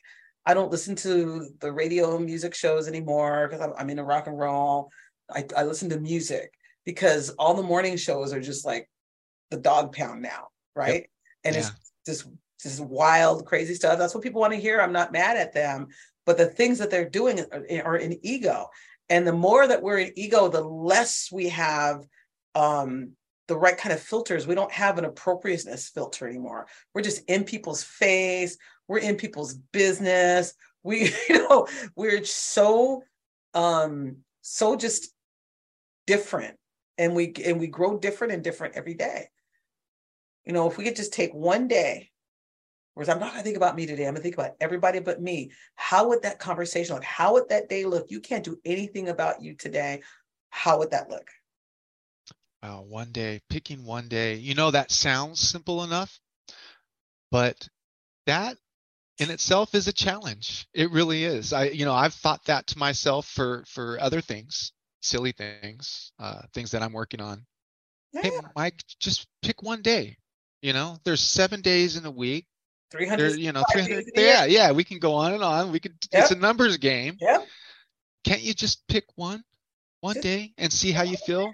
[0.46, 4.38] I don't listen to the radio music shows anymore because I'm, I'm into rock and
[4.38, 4.90] roll.
[5.28, 6.52] I, I listen to music
[6.90, 8.90] because all the morning shows are just like
[9.52, 11.08] the dog pound now, right?
[11.44, 11.70] And it's
[12.04, 12.26] just
[12.64, 13.96] this wild, crazy stuff.
[13.96, 14.80] That's what people want to hear.
[14.80, 15.86] I'm not mad at them,
[16.26, 18.70] but the things that they're doing are, are in ego.
[19.08, 22.04] And the more that we're in ego, the less we have
[22.56, 23.12] um,
[23.46, 24.48] the right kind of filters.
[24.48, 26.66] We don't have an appropriateness filter anymore.
[26.92, 28.58] We're just in people's face.
[28.88, 30.54] We're in people's business.
[30.82, 33.04] We, you know, we're so,
[33.54, 35.12] um, so just
[36.10, 36.56] different,
[37.00, 39.30] and we and we grow different and different every day.
[40.44, 42.10] You know, if we could just take one day,
[42.92, 45.50] whereas I'm not gonna think about me today, I'm gonna think about everybody but me.
[45.76, 47.04] How would that conversation look?
[47.04, 48.10] How would that day look?
[48.10, 50.02] You can't do anything about you today.
[50.50, 51.26] How would that look?
[52.62, 54.34] Wow, one day, picking one day.
[54.34, 56.20] You know, that sounds simple enough,
[57.30, 57.66] but
[58.26, 58.58] that
[59.18, 60.66] in itself is a challenge.
[60.74, 61.54] It really is.
[61.54, 66.42] I, you know, I've thought that to myself for for other things, silly things, uh,
[66.54, 67.44] things that I'm working on.
[68.12, 68.22] Yeah.
[68.22, 70.16] Hey, Mike, just pick one day.
[70.62, 72.46] You know, there's seven days in a week.
[72.90, 73.98] 300 There's, you know, 300.
[73.98, 74.26] in year.
[74.26, 74.72] Yeah, yeah.
[74.72, 75.70] We can go on and on.
[75.70, 75.94] We could.
[76.12, 76.22] Yep.
[76.22, 77.16] It's a numbers game.
[77.20, 77.38] Yeah.
[78.24, 79.42] Can't you just pick one,
[80.00, 81.52] one Just- day, and see how you feel?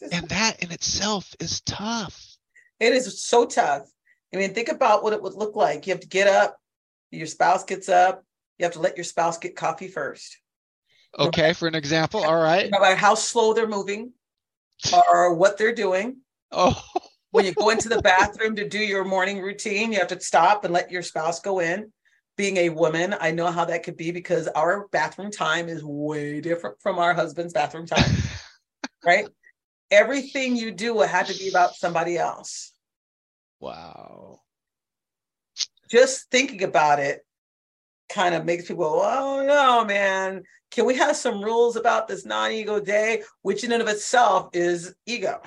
[0.00, 2.26] Just- And that in itself is tough.
[2.80, 3.88] It is so tough.
[4.34, 5.86] I mean, think about what it would look like.
[5.86, 6.56] You have to get up,
[7.10, 8.24] your spouse gets up,
[8.58, 10.38] you have to let your spouse get coffee first.
[11.18, 12.22] Okay, for an example.
[12.22, 12.70] All right.
[12.70, 14.12] No matter how slow they're moving
[14.92, 16.18] or what they're doing.
[16.50, 16.80] Oh,
[17.30, 20.64] When you go into the bathroom to do your morning routine, you have to stop
[20.64, 21.92] and let your spouse go in.
[22.36, 26.40] Being a woman, I know how that could be because our bathroom time is way
[26.40, 28.10] different from our husband's bathroom time,
[29.04, 29.28] right?
[29.90, 32.72] Everything you do will have to be about somebody else.
[33.60, 34.40] wow.
[35.90, 37.22] just thinking about it
[38.12, 42.80] kind of makes people oh no, man, can we have some rules about this non-ego
[42.80, 45.40] day, which in and of itself is ego.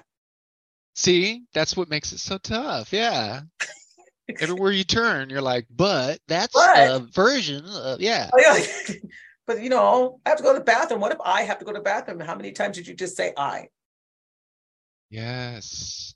[0.96, 2.94] See, that's what makes it so tough.
[2.94, 3.42] Yeah.
[4.40, 8.30] Everywhere you turn, you're like, but that's But- a version of yeah.
[8.34, 8.66] Oh,
[9.48, 11.02] but you know, I have to go to the bathroom.
[11.02, 12.20] What if I have to go to the bathroom?
[12.20, 13.68] How many times did you just say I?
[15.10, 16.16] Yes.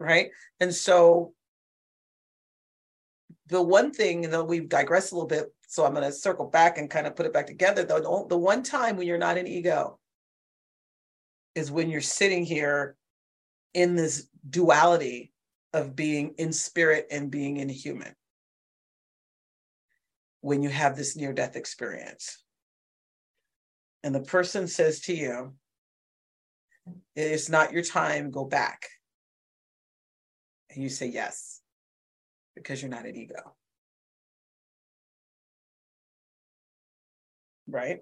[0.00, 0.30] Right.
[0.60, 1.32] And so
[3.48, 6.78] the one thing, though we've digressed a little bit, so I'm going to circle back
[6.78, 7.84] and kind of put it back together.
[7.84, 10.00] Though the- the one time when you're not in ego
[11.54, 12.96] is when you're sitting here
[13.74, 15.32] in this duality
[15.72, 18.14] of being in spirit and being in human.
[20.40, 22.42] When you have this near death experience,
[24.02, 25.56] and the person says to you,
[27.16, 28.88] It's not your time, go back.
[30.70, 31.60] And you say yes,
[32.56, 33.54] because you're not an ego.
[37.68, 38.00] Right?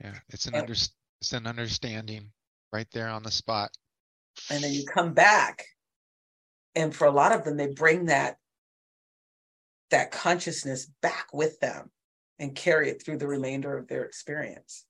[0.00, 0.18] Yeah.
[0.28, 0.60] It's an Yeah.
[0.60, 2.30] under it's an understanding
[2.72, 3.70] right there on the spot.
[4.50, 5.64] and then you come back
[6.74, 8.38] and for a lot of them they bring that
[9.90, 11.90] that consciousness back with them
[12.38, 14.86] and carry it through the remainder of their experience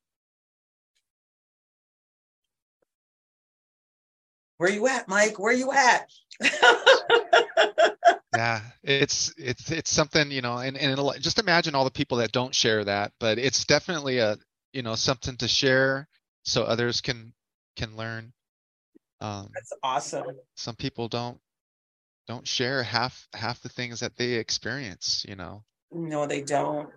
[4.59, 6.09] where you at mike where you at
[8.35, 12.33] Yeah, it's it's it's something, you know, and, and just imagine all the people that
[12.33, 14.39] don't share that, but it's definitely a,
[14.73, 16.09] you know, something to share
[16.45, 17.35] so others can
[17.77, 18.33] can learn.
[19.21, 20.25] Um, that's awesome
[20.57, 21.39] some people don't
[22.29, 25.65] don't share half half the things that they experience, you know.
[25.91, 26.89] no they don't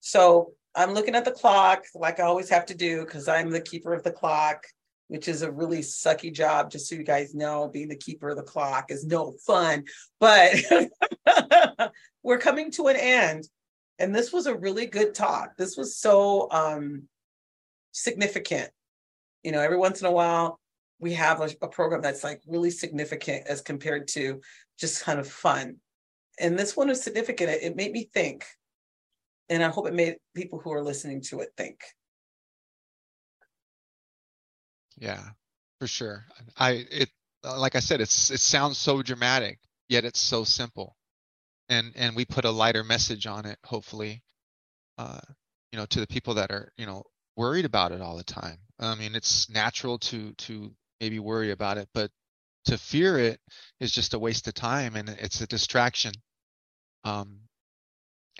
[0.00, 3.60] so i'm looking at the clock like i always have to do because i'm the
[3.60, 4.66] keeper of the clock
[5.14, 8.36] which is a really sucky job, just so you guys know, being the keeper of
[8.36, 9.84] the clock is no fun.
[10.18, 10.56] But
[12.24, 13.48] we're coming to an end.
[14.00, 15.56] And this was a really good talk.
[15.56, 17.04] This was so um,
[17.92, 18.70] significant.
[19.44, 20.58] You know, every once in a while,
[20.98, 24.40] we have a, a program that's like really significant as compared to
[24.80, 25.76] just kind of fun.
[26.40, 27.50] And this one was significant.
[27.50, 28.46] It, it made me think.
[29.48, 31.84] And I hope it made people who are listening to it think.
[34.96, 35.22] Yeah,
[35.80, 36.26] for sure.
[36.56, 37.10] I it
[37.42, 40.96] like I said, it's it sounds so dramatic, yet it's so simple.
[41.68, 44.22] And and we put a lighter message on it, hopefully,
[44.98, 45.20] uh,
[45.72, 47.04] you know, to the people that are, you know,
[47.36, 48.58] worried about it all the time.
[48.78, 52.10] I mean, it's natural to to maybe worry about it, but
[52.66, 53.40] to fear it
[53.80, 56.12] is just a waste of time and it's a distraction.
[57.04, 57.40] Um,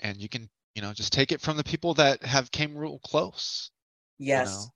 [0.01, 2.99] and you can, you know, just take it from the people that have came real
[2.99, 3.71] close.
[4.17, 4.69] Yes.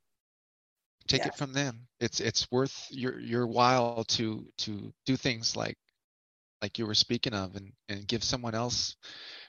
[1.10, 1.28] Take Yeah.
[1.28, 5.78] it from them it's it's worth your your while to to do things like
[6.62, 8.96] like you were speaking of and and give someone else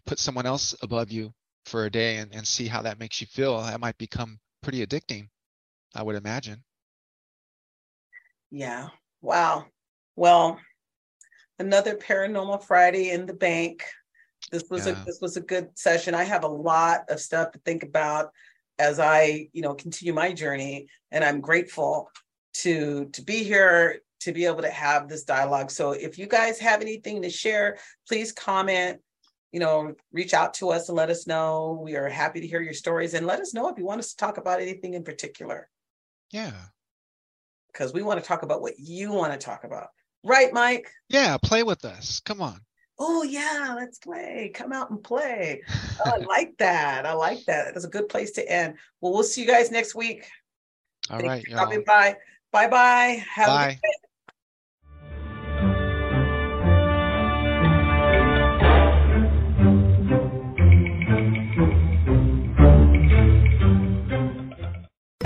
[0.06, 1.32] put someone else above you
[1.66, 3.60] for a day and, and see how that makes you feel.
[3.62, 5.28] That might become pretty addicting,
[5.94, 6.64] I would imagine.
[8.50, 8.88] Yeah.
[9.20, 9.66] Wow.
[10.16, 10.58] Well,
[11.58, 13.84] another paranormal Friday in the bank.
[14.50, 15.02] This was Yeah.
[15.02, 16.14] a this was a good session.
[16.14, 18.32] I have a lot of stuff to think about
[18.80, 22.10] as I, you know, continue my journey and I'm grateful
[22.54, 25.70] to to be here to be able to have this dialogue.
[25.70, 27.78] So if you guys have anything to share,
[28.08, 29.00] please comment,
[29.52, 31.80] you know, reach out to us and let us know.
[31.82, 34.10] We are happy to hear your stories and let us know if you want us
[34.10, 35.68] to talk about anything in particular
[36.32, 36.52] Yeah.
[37.72, 39.88] because we want to talk about what you want to talk about.
[40.22, 40.90] Right, Mike?
[41.08, 41.38] Yeah.
[41.38, 42.20] Play with us.
[42.20, 42.60] Come on.
[43.02, 44.52] Oh, yeah, let's play.
[44.54, 45.62] Come out and play.
[46.04, 47.06] Oh, I like that.
[47.06, 47.72] I like that.
[47.72, 48.74] That's a good place to end.
[49.00, 50.26] Well, we'll see you guys next week.
[51.08, 51.82] All Thank right, you y'all.
[51.86, 52.16] by.
[52.52, 53.24] Bye bye.
[53.28, 54.09] Have a good Bye.